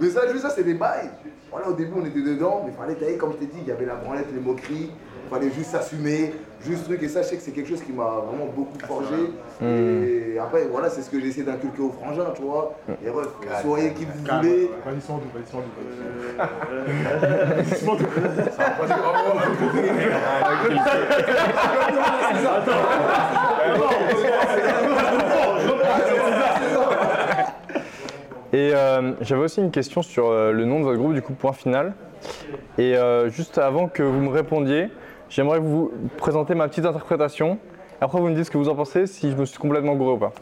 [0.00, 1.10] mais ça, juste ça, c'est des bails.
[1.50, 3.72] Voilà, au début, on était dedans, mais fallait tailler, comme je t'ai dit, il y
[3.72, 4.90] avait la branlette, les moqueries,
[5.28, 6.32] fallait juste s'assumer,
[6.64, 9.32] juste truc, et ça, je sais que c'est quelque chose qui m'a vraiment beaucoup forgé.
[9.62, 12.76] Et après, voilà, c'est ce que j'ai essayé d'inculquer aux frangins, tu vois.
[13.04, 13.28] Et ref,
[13.62, 14.70] soyez qui vous Calme, voulez.
[14.84, 15.74] Vas-y, sans doute, vas-y, sans doute.
[17.56, 18.08] Vas-y, sans doute.
[28.52, 31.34] Et euh, j'avais aussi une question sur euh, le nom de votre groupe, du coup,
[31.34, 31.94] point final.
[32.78, 34.88] Et euh, juste avant que vous me répondiez,
[35.28, 37.58] j'aimerais vous présenter ma petite interprétation.
[38.00, 40.14] Après, vous me dites ce que vous en pensez, si je me suis complètement gouré
[40.14, 40.32] ou pas.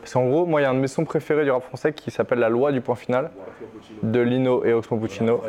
[0.00, 1.92] Parce qu'en gros, moi, il y a un de mes sons préférés du rap français
[1.92, 3.30] qui s'appelle La loi du point final,
[4.04, 5.42] de Lino et Oxmo Puccino,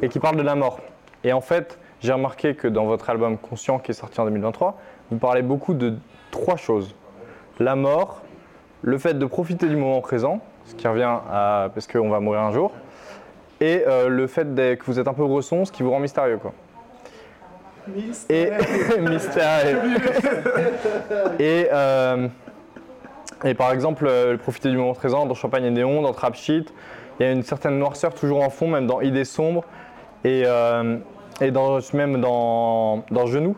[0.00, 0.80] et qui parle de la mort.
[1.22, 4.78] Et en fait, j'ai remarqué que dans votre album Conscient, qui est sorti en 2023,
[5.10, 5.94] vous parlez beaucoup de
[6.30, 6.94] trois choses.
[7.60, 8.22] La mort,
[8.80, 10.40] le fait de profiter du moment présent,
[10.72, 12.72] ce qui revient à parce qu'on va mourir un jour,
[13.60, 16.38] et euh, le fait que vous êtes un peu bresson, ce qui vous rend mystérieux.
[16.38, 16.52] Quoi.
[18.28, 18.50] Et
[19.00, 19.78] mystérieux.
[21.38, 22.28] et, euh,
[23.44, 26.72] et par exemple, euh, profiter du moment présent dans Champagne et Néon, dans Trap Shit,
[27.18, 29.64] il y a une certaine noirceur toujours en fond, même dans Idées sombres,
[30.24, 30.96] et, euh,
[31.40, 33.56] et dans, même dans, dans Genoux,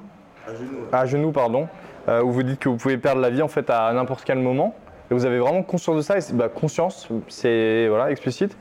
[0.93, 1.69] à genoux, pardon,
[2.09, 4.39] euh, où vous dites que vous pouvez perdre la vie en fait à n'importe quel
[4.39, 4.75] moment.
[5.15, 8.57] Vous avez vraiment conscience de ça, et bah, conscience, c'est voilà, explicite.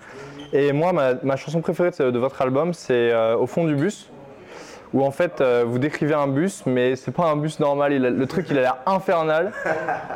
[0.54, 4.12] Et moi, ma, chanson préférée de, votre album, c'est euh, Au fond du bus,
[4.94, 7.98] où en fait euh, vous décrivez un bus, mais c'est pas un bus normal.
[7.98, 9.52] le truc il a l'air infernal.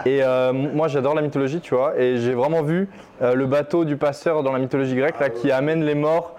[0.06, 2.00] Et euh, moi j'adore la mythologie, tu vois.
[2.00, 2.88] Et j'ai vraiment vu
[3.20, 6.36] le bateau du passeur dans la mythologie grecque là, qui amène les morts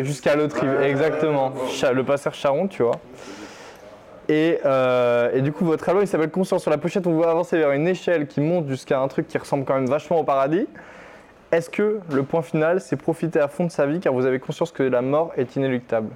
[0.00, 0.80] jusqu'à l'autre rive.
[0.82, 1.52] Exactement.
[1.92, 2.98] Le passeur Charon, tu vois.
[4.28, 6.62] Et, euh, et du coup, votre album il s'appelle Conscience.
[6.62, 9.36] Sur la pochette, on voit avancer vers une échelle qui monte jusqu'à un truc qui
[9.38, 10.66] ressemble quand même vachement au paradis.
[11.52, 14.38] Est-ce que le point final, c'est profiter à fond de sa vie car vous avez
[14.38, 16.08] conscience que la mort est inéluctable?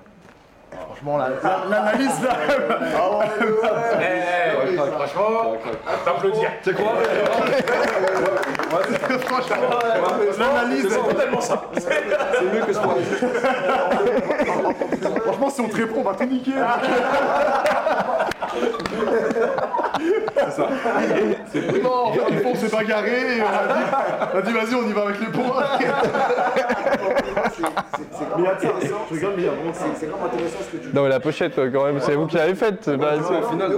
[0.70, 2.30] Franchement, la- la- l'analyse là.
[4.96, 5.54] Franchement,
[6.04, 6.50] t'applaudir.
[6.62, 6.92] C'est quoi
[10.38, 10.88] L'analyse.
[10.90, 11.62] C'est totalement ça.
[11.78, 12.94] C'est mieux que ce point.
[15.24, 16.52] Franchement, si on te répond, on va tout niquer.
[20.36, 20.68] C'est ça.
[21.82, 23.84] Non, il faut, on s'est bagarré et on a dit,
[24.34, 25.64] on a dit vas-y, on y va avec les points.
[29.98, 30.94] C'est vraiment intéressant ce que tu dis.
[30.94, 32.78] Non, mais la pochette, quand même, c'est vous qui l'avez faite.
[32.82, 33.70] c'est pas- c'est- Au final,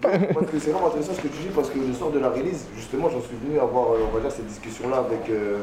[0.00, 2.28] parce que c'est vraiment intéressant ce que tu dis parce que le soir de la
[2.30, 5.58] release, justement, j'en suis venu avoir, euh, on va dire, cette discussion-là avec euh,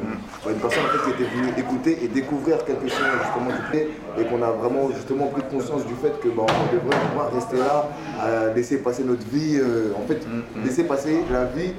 [0.45, 3.61] bah, une personne en fait, qui était venue écouter et découvrir quelque chose justement du
[3.71, 3.88] play
[4.19, 7.57] et qu'on a vraiment justement pris conscience du fait que bah, on devrait pouvoir rester
[7.57, 7.89] là,
[8.21, 10.19] à laisser passer notre vie, euh, en fait,
[10.63, 11.73] laisser passer la vie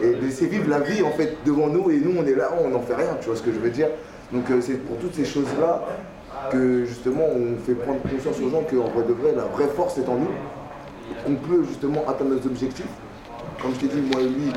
[0.00, 2.68] et laisser vivre la vie en fait devant nous et nous on est là, on
[2.68, 3.88] n'en fait rien, tu vois ce que je veux dire?
[4.32, 5.84] Donc euh, c'est pour toutes ces choses-là
[6.50, 9.98] que justement on fait prendre conscience aux gens qu'en vrai de vrai, la vraie force
[9.98, 10.28] est en nous
[11.26, 12.86] on peut justement atteindre nos objectifs.
[13.60, 14.52] Comme je t'ai dit, moi et lui,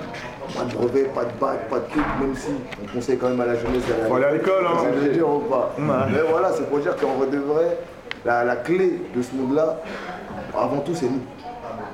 [0.55, 2.49] pas de brevet, pas de bac, pas de truc, même si
[2.83, 4.91] on conseille quand même à la jeunesse d'aller Faut aller à l'école, hein.
[5.03, 7.77] Je dire ou pas Mais voilà, c'est pour dire qu'en vrai de vrai,
[8.25, 9.79] la, la clé de ce monde-là,
[10.55, 11.21] avant tout, c'est nous.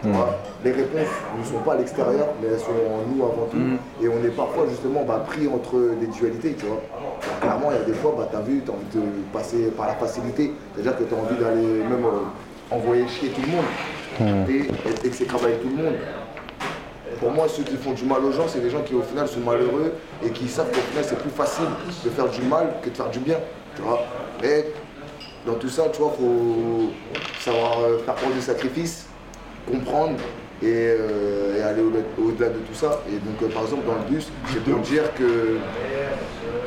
[0.01, 3.47] Tu vois les réponses ne sont pas à l'extérieur, mais elles sont en nous avant
[3.49, 3.57] tout.
[4.03, 6.81] Et on est parfois justement bah, pris entre des dualités, tu vois.
[6.97, 9.23] Alors, clairement, il y a des fois, bah, tu as vu, tu as envie de
[9.31, 10.53] passer par la facilité.
[10.73, 15.07] C'est-à-dire que tu as envie d'aller même euh, envoyer chier tout le monde et, et,
[15.07, 15.93] et que c'est avec tout le monde.
[17.19, 19.27] Pour moi, ceux qui font du mal aux gens, c'est des gens qui au final
[19.27, 19.93] sont malheureux
[20.23, 21.65] et qui savent qu'au final c'est plus facile
[22.03, 23.37] de faire du mal que de faire du bien.
[23.75, 24.01] Tu vois
[24.41, 24.65] Mais
[25.45, 26.91] dans tout ça, tu vois, faut
[27.39, 29.07] savoir euh, faire prendre des sacrifices,
[29.71, 30.15] comprendre
[30.61, 33.01] et, euh, et aller au- au-delà de tout ça.
[33.09, 35.57] Et donc, euh, par exemple, dans le bus, c'est pour dire que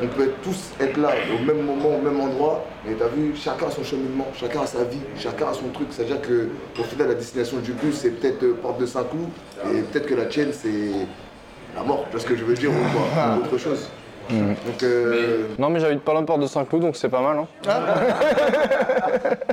[0.03, 3.33] on peut être tous être là au même moment, au même endroit, mais t'as vu,
[3.35, 5.87] chacun a son cheminement, chacun a sa vie, chacun a son truc.
[5.91, 6.47] C'est-à-dire que
[6.79, 9.29] au final, la destination du bus, c'est peut-être euh, Porte de Saint-Cloud,
[9.75, 10.89] et peut-être que la tienne, c'est
[11.75, 13.89] la mort, tu vois ce que je veux dire, ou quoi, ou autre chose.
[14.29, 17.37] Donc, euh, Non, mais j'habite pas loin de Porte de Saint-Cloud, donc c'est pas mal.
[17.39, 17.47] Hein.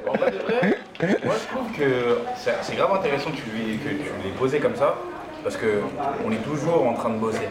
[0.07, 0.78] Vrai,
[1.24, 4.74] moi je trouve que c'est grave intéressant que tu l'aies que tu l'aies posé comme
[4.76, 4.96] ça,
[5.42, 5.80] parce que
[6.26, 7.49] on est toujours en train de bosser.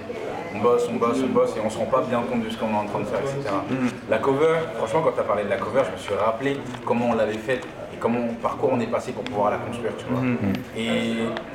[0.56, 2.58] On bosse, on bosse, on bosse et on se rend pas bien compte de ce
[2.58, 3.54] qu'on est en train de faire, etc.
[4.10, 7.10] La cover, franchement quand tu as parlé de la cover, je me suis rappelé comment
[7.12, 10.06] on l'avait faite et comment, par quoi on est passé pour pouvoir la construire, tu
[10.10, 10.22] vois.
[10.76, 11.12] Et,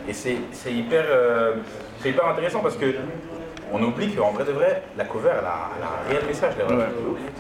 [0.09, 1.55] et c'est hyper, euh,
[2.01, 2.87] c'est hyper intéressant parce que
[3.73, 6.55] on oublie qu'en vrai de vrai, la cover, elle a, elle a un réel message
[6.57, 6.89] derrière.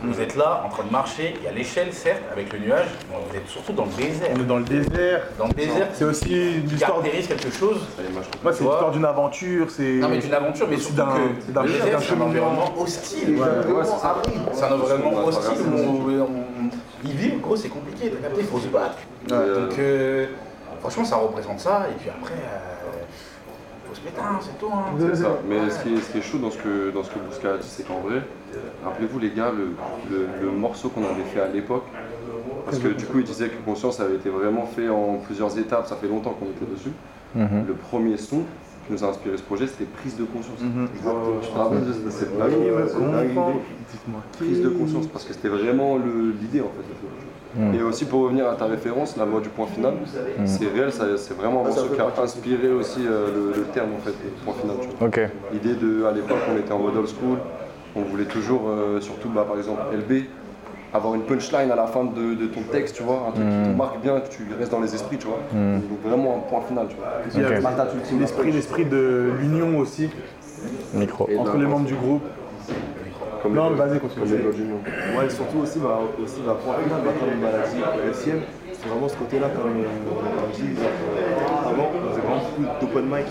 [0.02, 2.86] Vous êtes là, en train de marcher, il y a l'échelle, certes, avec le nuage,
[3.10, 4.28] mais vous êtes surtout dans le désert.
[4.34, 5.22] On est dans le désert.
[5.38, 6.92] Dans le désert, C'est aussi une qui histoire.
[6.92, 7.80] caractérise quelque chose.
[8.42, 9.70] Moi, c'est l'histoire d'une aventure.
[9.70, 9.82] C'est.
[9.82, 11.52] Non mais d'une aventure, mais surtout que
[12.06, 13.38] c'est un environnement hostile.
[14.52, 16.10] C'est un environnement hostile où
[17.04, 18.96] y vivre, gros, c'est compliqué, il faut se battre.
[19.28, 20.26] Donc euh,
[20.80, 22.34] franchement, ça représente ça, et puis après,
[24.40, 24.66] c'est tout.
[24.72, 24.84] Hein.
[24.98, 25.38] C'est ça.
[25.48, 27.54] Mais ce qui, est, ce qui est chaud dans ce que, dans ce que Bouska
[27.54, 28.22] a dit, c'est qu'en vrai,
[28.84, 29.68] rappelez-vous les gars, le,
[30.10, 31.84] le- le morceau qu'on avait fait à l'époque,
[32.64, 35.86] parce que du coup il disait que Conscience avait été vraiment fait en plusieurs étapes,
[35.86, 36.92] ça fait longtemps qu'on était dessus.
[37.66, 38.42] Le premier son
[38.86, 40.58] qui nous a inspiré ce projet, c'était Prise de conscience.
[41.42, 42.52] Je te rappelle de cette blague
[42.88, 43.60] cette blague idée
[44.38, 46.82] Prise de conscience, parce que c'était vraiment le- l'idée en fait.
[47.74, 49.94] Et aussi pour revenir à ta référence, la loi du point final,
[50.46, 53.90] c'est réel, ça- c'est vraiment un morceau qui a inspiré aussi euh, le, le terme
[53.94, 54.76] en fait, le point final.
[54.80, 55.08] tu vois.
[55.08, 55.20] Ok.
[55.52, 57.38] L'idée de, à l'époque, on était en mode old school,
[57.94, 60.24] on voulait toujours, euh, surtout bah, par exemple LB,
[60.94, 63.70] avoir une punchline à la fin de, de ton texte, tu vois, un truc qui
[63.72, 65.38] te marque bien, que tu restes dans les esprits, tu vois.
[65.88, 67.06] Donc vraiment un point final, tu vois.
[68.18, 70.08] L'esprit, l'esprit de l'union aussi
[70.94, 71.28] Micro.
[71.38, 72.22] entre les membres du groupe.
[73.42, 74.24] Comme Non, vas-y, continue.
[74.24, 78.40] Ouais, surtout aussi, bah, aussi bah, pour un bah, comme une maladie LCM,
[78.72, 83.04] c'est vraiment ce côté-là, comme euh, on dit, euh, avant, on faisait vraiment beaucoup d'open
[83.06, 83.26] mic.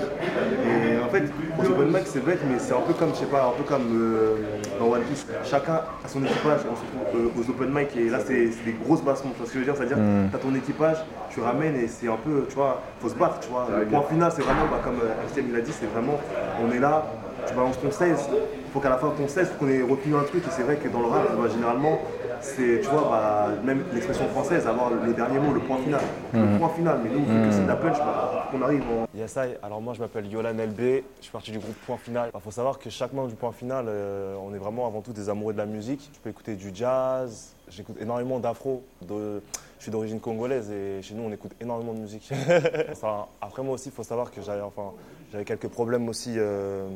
[0.66, 1.24] Et en fait,
[1.62, 3.64] les open mic, c'est bête, mais c'est un peu comme, je sais pas, un peu
[3.64, 4.36] comme euh,
[4.80, 5.26] dans One Piece.
[5.44, 8.76] Chacun a son équipage, on se retrouve euh, aux open mic, et là, c'est des
[8.84, 9.76] grosses bassements, tu vois ce que je veux dire?
[9.78, 9.98] C'est-à-dire,
[10.30, 10.98] tu as ton équipage,
[11.30, 13.68] tu ramènes, et c'est un peu, tu vois, faut se battre, tu vois.
[13.80, 16.20] Le point final, c'est vraiment, bah, comme euh, LCM il a dit, c'est vraiment,
[16.62, 17.06] on est là,
[17.48, 18.30] tu balances ton 16.
[18.66, 20.44] Il faut qu'à la fin de ton 16, faut qu'on ait retenu un truc.
[20.46, 22.00] Et c'est vrai que dans le rap, bah, généralement,
[22.40, 26.02] c'est, tu vois, bah, même l'expression française, avoir le dernier mot, le point final.
[26.34, 26.54] Mhm.
[26.54, 27.00] Le point final.
[27.04, 29.08] Mais nous, vu que c'est de la punch, bah, faut qu'on arrive en.
[29.18, 29.56] Yes, I.
[29.62, 32.32] alors moi je m'appelle Yolan LB, je suis parti du groupe Point Final.
[32.34, 35.12] Il faut savoir que chaque membre du Point Final, euh, on est vraiment avant tout
[35.14, 36.10] des amoureux de la musique.
[36.14, 38.84] Je peux écouter du jazz, j'écoute énormément d'afro.
[39.08, 39.42] de-
[39.78, 42.32] Je suis d'origine congolaise et chez nous on écoute énormément de musique.
[42.92, 44.92] Enfin, après moi aussi, il faut savoir que j'avais enfin,
[45.32, 46.88] j'avais quelques problèmes aussi euh,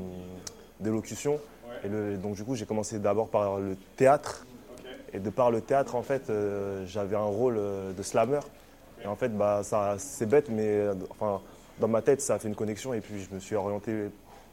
[0.79, 1.39] d'élocution.
[1.83, 4.45] Et le- donc du coup j'ai commencé d'abord par le théâtre.
[5.13, 8.39] Et de par le théâtre, en fait, euh, j'avais un rôle euh, de slammer.
[9.03, 11.39] Et en fait, bah, ça, c'est bête, mais enfin,
[11.79, 13.93] dans ma tête, ça a fait une connexion et puis je me suis orienté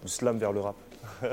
[0.02, 0.76] du slam vers le rap.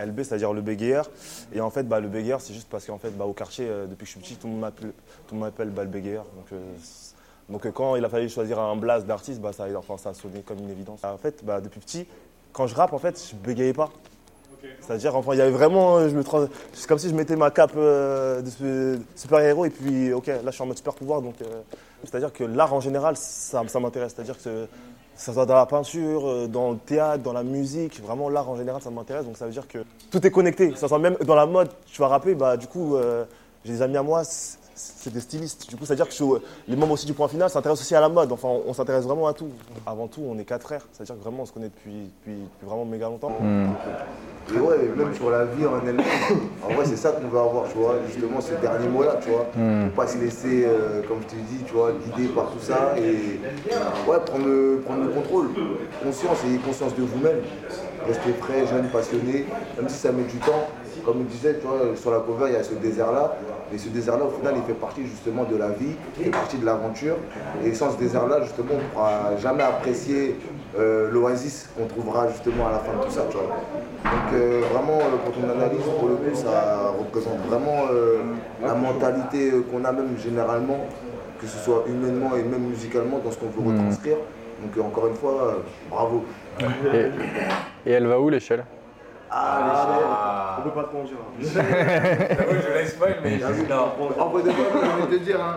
[0.00, 1.08] LB, c'est-à-dire le bégayeur.
[1.54, 3.86] Et en fait, bah, le bégayeur, c'est juste parce qu'en fait, bah, au quartier, euh,
[3.86, 4.92] depuis que je suis petit, tout le monde m'appelle,
[5.28, 6.24] tout le monde m'appelle, bah, le bégayeur.
[6.36, 6.58] Donc, euh,
[7.48, 10.14] donc euh, quand il a fallu choisir un blast d'artiste, bah, ça, enfin, ça a
[10.14, 11.00] sonné comme une évidence.
[11.04, 12.06] En fait, bah, depuis petit,
[12.52, 13.90] quand je rappe, en fait, je bégayais pas.
[14.80, 17.36] C'est-à-dire, enfin, il y avait vraiment, euh, je me trans- c'est comme si je mettais
[17.36, 20.94] ma cape euh, de su- super-héros et puis, ok, là, je suis en mode super
[20.94, 21.20] pouvoir.
[21.22, 21.62] Donc, euh,
[22.02, 24.12] c'est-à-dire que l'art en général, ça, ça m'intéresse.
[24.14, 24.66] C'est-à-dire que
[25.16, 28.82] ça soit dans la peinture, dans le théâtre, dans la musique, vraiment l'art en général,
[28.82, 29.24] ça m'intéresse.
[29.24, 29.78] Donc, ça veut dire que
[30.10, 30.74] tout est connecté.
[30.76, 33.24] Ça soit même dans la mode, tu vas rapper, bah, du coup, euh,
[33.64, 34.22] j'ai des amis à moi,
[34.74, 35.68] c'est des stylistes.
[35.68, 36.24] Du coup, c'est-à-dire que je suis-
[36.68, 38.32] les membres aussi du point final s'intéressent aussi à la mode.
[38.32, 39.48] Enfin, on, on s'intéresse vraiment à tout.
[39.86, 40.86] Avant tout, on est quatre frères.
[40.92, 43.32] C'est-à-dire que vraiment, on se connaît depuis, depuis, depuis vraiment méga longtemps.
[44.54, 46.04] Et ouais, même sur la vie en elle-même,
[46.62, 49.46] en vrai, c'est ça qu'on veut avoir, tu vois, justement, ce dernier mot-là, tu vois.
[49.56, 49.86] Mm.
[49.88, 52.94] Faut pas se laisser, euh, comme je te dis, tu vois, guider par tout ça
[52.98, 53.40] et
[54.06, 55.48] ouais, prendre le, prendre le contrôle.
[56.02, 57.38] Conscience et conscience de vous-même.
[58.06, 59.46] Rester frais, jeune, passionné,
[59.78, 60.68] même si ça met du temps.
[61.04, 61.36] Comme tu
[61.66, 63.36] vois, sur la cover, il y a ce désert-là.
[63.72, 66.56] Et ce désert-là, au final, il fait partie justement de la vie, il fait partie
[66.58, 67.16] de l'aventure.
[67.64, 70.36] Et sans ce désert-là, justement, on ne pourra jamais apprécier
[70.78, 73.46] euh, l'oasis qu'on trouvera justement à la fin de tout ça, tu vois.
[73.46, 78.18] Donc euh, vraiment, euh, quand on analyse, pour le coup, ça représente vraiment euh,
[78.62, 80.78] la mentalité qu'on a même généralement,
[81.40, 83.76] que ce soit humainement et même musicalement, dans ce qu'on veut Mm.
[83.76, 84.16] retranscrire.
[84.62, 85.56] Donc encore une fois,
[85.90, 86.24] bravo.
[86.94, 88.64] Et, et elle va où l'échelle?
[89.36, 91.16] Ah, on peut pas trop en dire.
[91.40, 95.40] je laisse pas, mais T'as vu En vrai de moi, j'ai envie de te dire,
[95.40, 95.56] hein,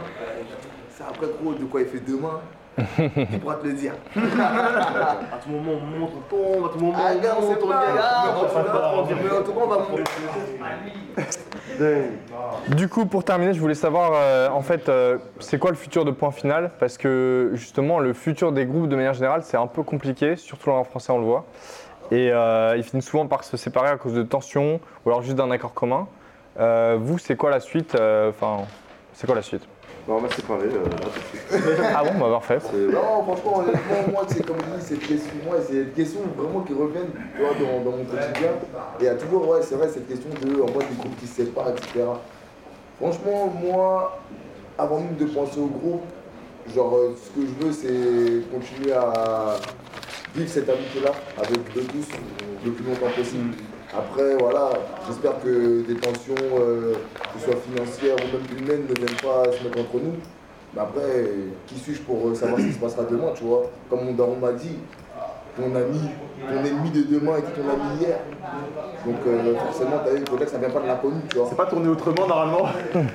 [0.90, 2.42] c'est après gros de quoi il fait demain,
[2.80, 3.94] il pourra te le dire.
[4.16, 7.36] À tout moment, on monte, on tombe, à tout moment, Ah, on ah, dire,
[9.24, 10.04] mais en tout cas, on va monter.
[12.76, 16.04] Du coup, pour terminer, je voulais savoir, euh, en fait, euh, c'est quoi le futur
[16.04, 16.72] de Point Final?
[16.80, 20.72] Parce que justement, le futur des groupes, de manière générale, c'est un peu compliqué, surtout
[20.72, 21.46] en français, on le voit.
[22.12, 25.36] Et euh, ils finissent souvent par se séparer à cause de tensions ou alors juste
[25.36, 26.08] d'un accord commun.
[26.60, 28.66] Euh, vous, c'est quoi la suite euh, Enfin,
[29.14, 29.64] c'est quoi la suite?
[30.08, 31.82] Bah, on va se séparer euh, là tout de suite.
[31.96, 32.60] Ah bon, bah parfait.
[32.74, 36.62] Non, franchement, honnêtement, moi, c'est comme je dis, cette question, moi, c'est une question vraiment
[36.62, 36.88] qui tu vois,
[37.60, 38.52] dans, dans mon quotidien.
[39.00, 41.18] Et il y a toujours, ouais, c'est vrai, cette question de, en mode, des groupes
[41.20, 42.06] qui se séparent, etc.
[43.02, 44.18] Franchement, moi,
[44.78, 46.04] avant même de penser au groupe,
[46.74, 49.58] genre, euh, ce que je veux, c'est continuer à
[50.36, 52.08] vivre cette amitié-là avec eux tous
[52.66, 53.54] le plus longtemps possible.
[53.94, 54.70] Après, voilà,
[55.08, 56.94] j'espère que des tensions, euh,
[57.34, 60.16] que ce soit financières ou même humaines, ne viennent pas se mettre entre nous.
[60.74, 61.30] Mais après,
[61.66, 63.72] qui suis-je pour euh, savoir ce qui se passera demain, tu vois?
[63.90, 64.78] Comme mon daron m'a dit,
[65.58, 66.00] ton ami,
[66.48, 68.18] ton ennemi de demain était ton ami hier.
[69.06, 71.48] Donc euh, forcément, t'as vu, peut-être que ça vient pas de l'inconnu, tu vois.
[71.50, 72.70] C'est pas tourné autrement normalement.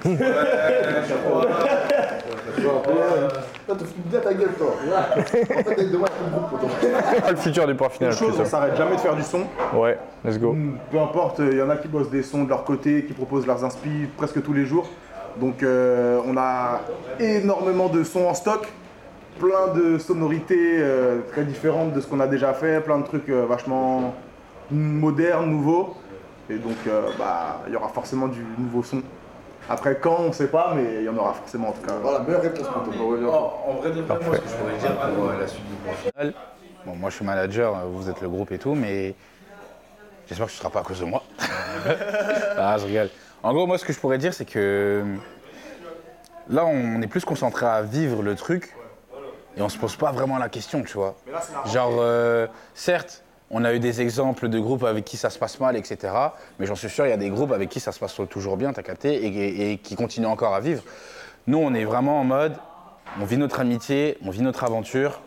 [3.67, 4.75] Toi, tu bien ta gueule, toi.
[5.17, 8.17] En fait, demain, il y a plus de groupe le futur du Point Final Une
[8.19, 9.45] chose, on s'arrête jamais de faire du son.
[9.75, 10.55] Ouais, let's go.
[10.91, 13.47] Peu importe, il y en a qui bossent des sons de leur côté, qui proposent
[13.47, 14.89] leurs inspi presque tous les jours.
[15.41, 16.81] Donc euh, on a
[17.19, 18.67] énormément de sons en stock,
[19.39, 23.29] plein de sonorités euh, très différentes de ce qu'on a déjà fait, plein de trucs
[23.29, 24.15] euh, vachement
[24.71, 25.97] modernes, nouveaux.
[26.51, 29.03] Et donc euh, bah, il y aura forcément du nouveau son.
[29.69, 31.95] Après quand, on sait pas, mais il y en aura forcément en tout cas.
[32.03, 33.63] Voilà, meilleure réponse pour toi.
[33.67, 35.65] En, en vrai de vrai, moi, ce que je pourrais dire pour euh, la suite
[35.65, 36.35] du final,
[36.85, 39.15] bon, moi je suis manager, vous êtes le groupe et tout, mais
[40.27, 41.23] j'espère que ce ne sera pas à cause de moi.
[42.59, 43.11] ah, je rigole.
[43.45, 45.05] En gros, moi, ce que je pourrais dire, c'est que
[46.49, 48.73] là, on est plus concentré à vivre le truc
[49.57, 51.15] et on se pose pas vraiment la question, tu vois.
[51.67, 55.61] Genre, euh, certes, on a eu des exemples de groupes avec qui ça se passe
[55.61, 56.13] mal, etc.
[56.59, 58.57] Mais j'en suis sûr, il y a des groupes avec qui ça se passe toujours
[58.57, 60.83] bien, t'as capté, et, et- et qui continuent encore à vivre.
[61.47, 62.55] Nous, on est vraiment en mode,
[63.21, 65.21] on vit notre amitié, on vit notre aventure,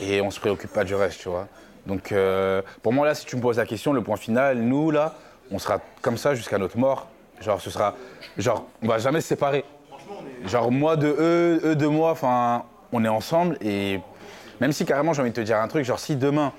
[0.00, 1.46] et on se préoccupe pas du reste, tu vois.
[1.86, 4.90] Donc, euh, pour moi, là, si tu me poses la question, le point final, nous,
[4.90, 5.14] là,
[5.50, 7.06] on sera comme ça jusqu'à notre mort.
[7.40, 7.94] Genre, ce sera.
[8.36, 9.64] Genre, on va jamais se séparer.
[10.44, 14.00] Genre, moi de eux, eux de moi, enfin, on est ensemble, et
[14.60, 16.52] même si carrément, j'ai envie de te dire un truc, genre, si demain,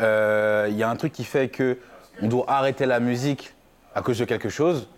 [0.00, 1.78] euh, il y a un truc qui fait que
[2.22, 3.54] on doit arrêter la musique
[3.94, 4.88] à cause de quelque chose,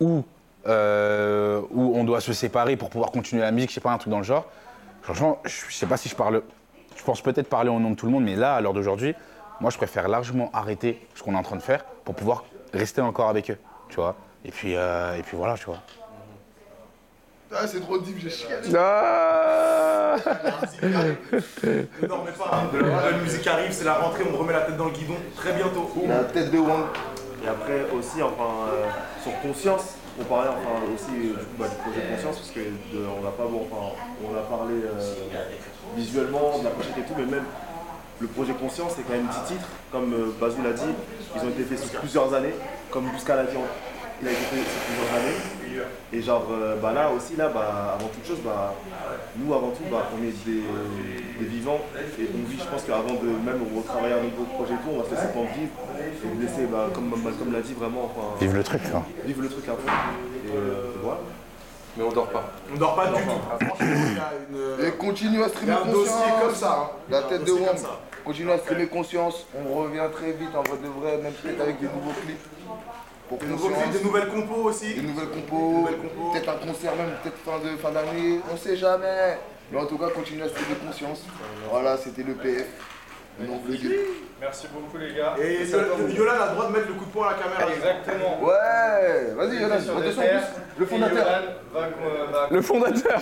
[0.00, 0.24] ou
[0.66, 3.98] euh, où on doit se séparer pour pouvoir continuer la musique, je sais pas, un
[3.98, 4.46] truc dans le genre.
[5.02, 6.42] Franchement, je sais pas si je parle.
[6.96, 9.14] Je pense peut-être parler au nom de tout le monde, mais là, à l'heure d'aujourd'hui,
[9.60, 13.00] moi, je préfère largement arrêter ce qu'on est en train de faire pour pouvoir rester
[13.00, 13.58] encore avec eux,
[13.88, 14.14] tu vois.
[14.44, 15.78] Et puis, euh, et puis voilà, tu vois.
[17.54, 18.46] Ah, c'est trop deep, j'ai chié.
[18.76, 20.16] Ah
[22.02, 22.70] Ne dormez pas, hein.
[23.10, 25.90] la musique arrive, c'est la rentrée, on remet la tête dans le guidon très bientôt.
[26.08, 26.84] La tête de Wang.
[27.44, 28.86] Et après aussi, enfin, euh,
[29.22, 32.60] sur conscience, on parlait enfin, aussi euh, du, coup, bah, du projet conscience, parce que
[32.60, 35.14] de- on n'a pas bon, enfin, on a parlé euh,
[35.96, 37.44] visuellement de la pochette et tout, mais même
[38.20, 40.94] le projet conscience, c'est quand même 10 titres, comme euh, Bazou l'a dit,
[41.34, 42.54] ils ont été faits sur plusieurs années,
[42.92, 43.56] comme Bousca l'a dit,
[44.22, 45.36] il a été fait sur plusieurs années.
[46.12, 48.74] Et genre, euh, bah là aussi, là, bah, avant toute chose, bah,
[49.36, 50.62] nous, avant tout, bah, on est des,
[51.40, 51.80] des vivants
[52.18, 54.98] et on vit, je pense qu'avant de même retravailler un nouveau projet et tout, on
[54.98, 58.36] va se laisser pas vivre et vous laisser, bah, comme Malcolm l'a dit, vraiment, enfin,
[58.40, 59.02] Vive le truc, quoi.
[59.24, 59.72] Vivre le truc fond.
[59.72, 61.20] Et euh, voilà.
[61.96, 62.44] Mais on dort pas.
[62.72, 64.82] On dort pas du tout.
[64.82, 65.94] Et continue à streamer un conscience.
[65.94, 66.96] dossier comme ça, hein.
[67.10, 68.00] La un tête de comme ça.
[68.24, 69.46] Continue à streamer conscience.
[69.54, 72.46] On revient très vite en vrai de vrai, même peut-être avec des nouveaux clips.
[73.38, 74.94] Pour clips, des nouvelles compos aussi.
[74.94, 75.88] Des nouvelles compos.
[76.32, 78.40] Peut-être un concert même, peut-être fin de fin d'année.
[78.52, 79.38] On sait jamais.
[79.70, 81.22] Mais en tout cas, continue à streamer conscience.
[81.70, 82.66] Voilà, c'était le PF.
[83.40, 83.96] Le de.
[84.40, 85.34] Merci beaucoup les gars.
[85.40, 85.64] Et.
[86.14, 87.72] Yolan a le droit de mettre le coup de poing à la caméra.
[87.74, 88.42] Exactement.
[88.42, 90.80] Ouais, vas-y Yolan, Sur attention des en terres, plus.
[90.80, 91.26] Le fondateur.
[91.26, 93.20] et Yolan va, va- Le fondateur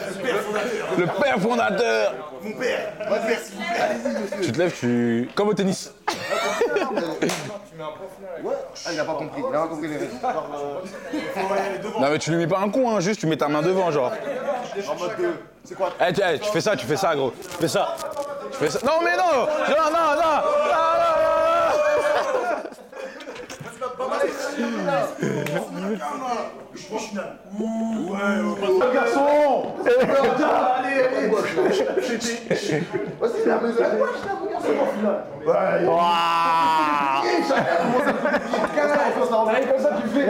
[0.99, 4.41] Le père fondateur Mon père Vas-y, s'il vous plaît, allez-y monsieur.
[4.43, 5.29] Tu te lèves, tu.
[5.37, 5.95] Comme au tennis.
[6.09, 6.17] Tu
[7.77, 8.55] mets un point final avec Ouais.
[8.87, 10.15] Ah, il a pas compris, il a pas compris les règles.
[12.01, 13.91] Non, mais tu lui mets pas un con, hein, juste tu mets ta main devant,
[13.91, 14.13] genre.
[14.89, 15.33] En mode de.
[15.65, 15.91] C'est quoi?
[16.01, 17.33] Eh, tu, eh, tu fais ça, tu fais ça, gros.
[17.33, 17.95] Tu fais ça.
[18.53, 18.79] Tu fais ça.
[18.85, 21.20] Non, mais non Non, non, non Garçon Allez,
[24.01, 24.33] allez.
[33.21, 33.85] Vas-y, la maison.
[39.79, 40.27] Ça, tu le fais.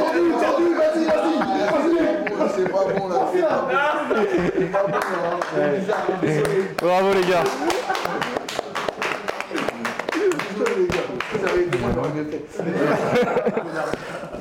[0.00, 1.29] Tendu, tendu, vas-y, vas-y.
[2.80, 3.56] C'est pas bon là, c'est pas
[4.08, 4.16] bon.
[4.58, 4.98] C'est pas bon là.
[6.80, 7.44] Bravo les gars.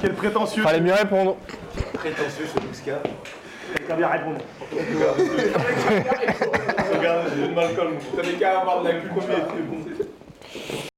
[0.01, 0.63] Quel prétentieux.
[0.63, 1.35] Fallait mieux répondre.
[1.93, 3.01] Prétentieux ce Bousca.
[3.75, 4.37] Quelqu'un bien répondre.
[6.93, 7.97] Regarde, j'ai Malcolm.
[8.15, 10.88] T'avais qu'à avoir de la cul était bon.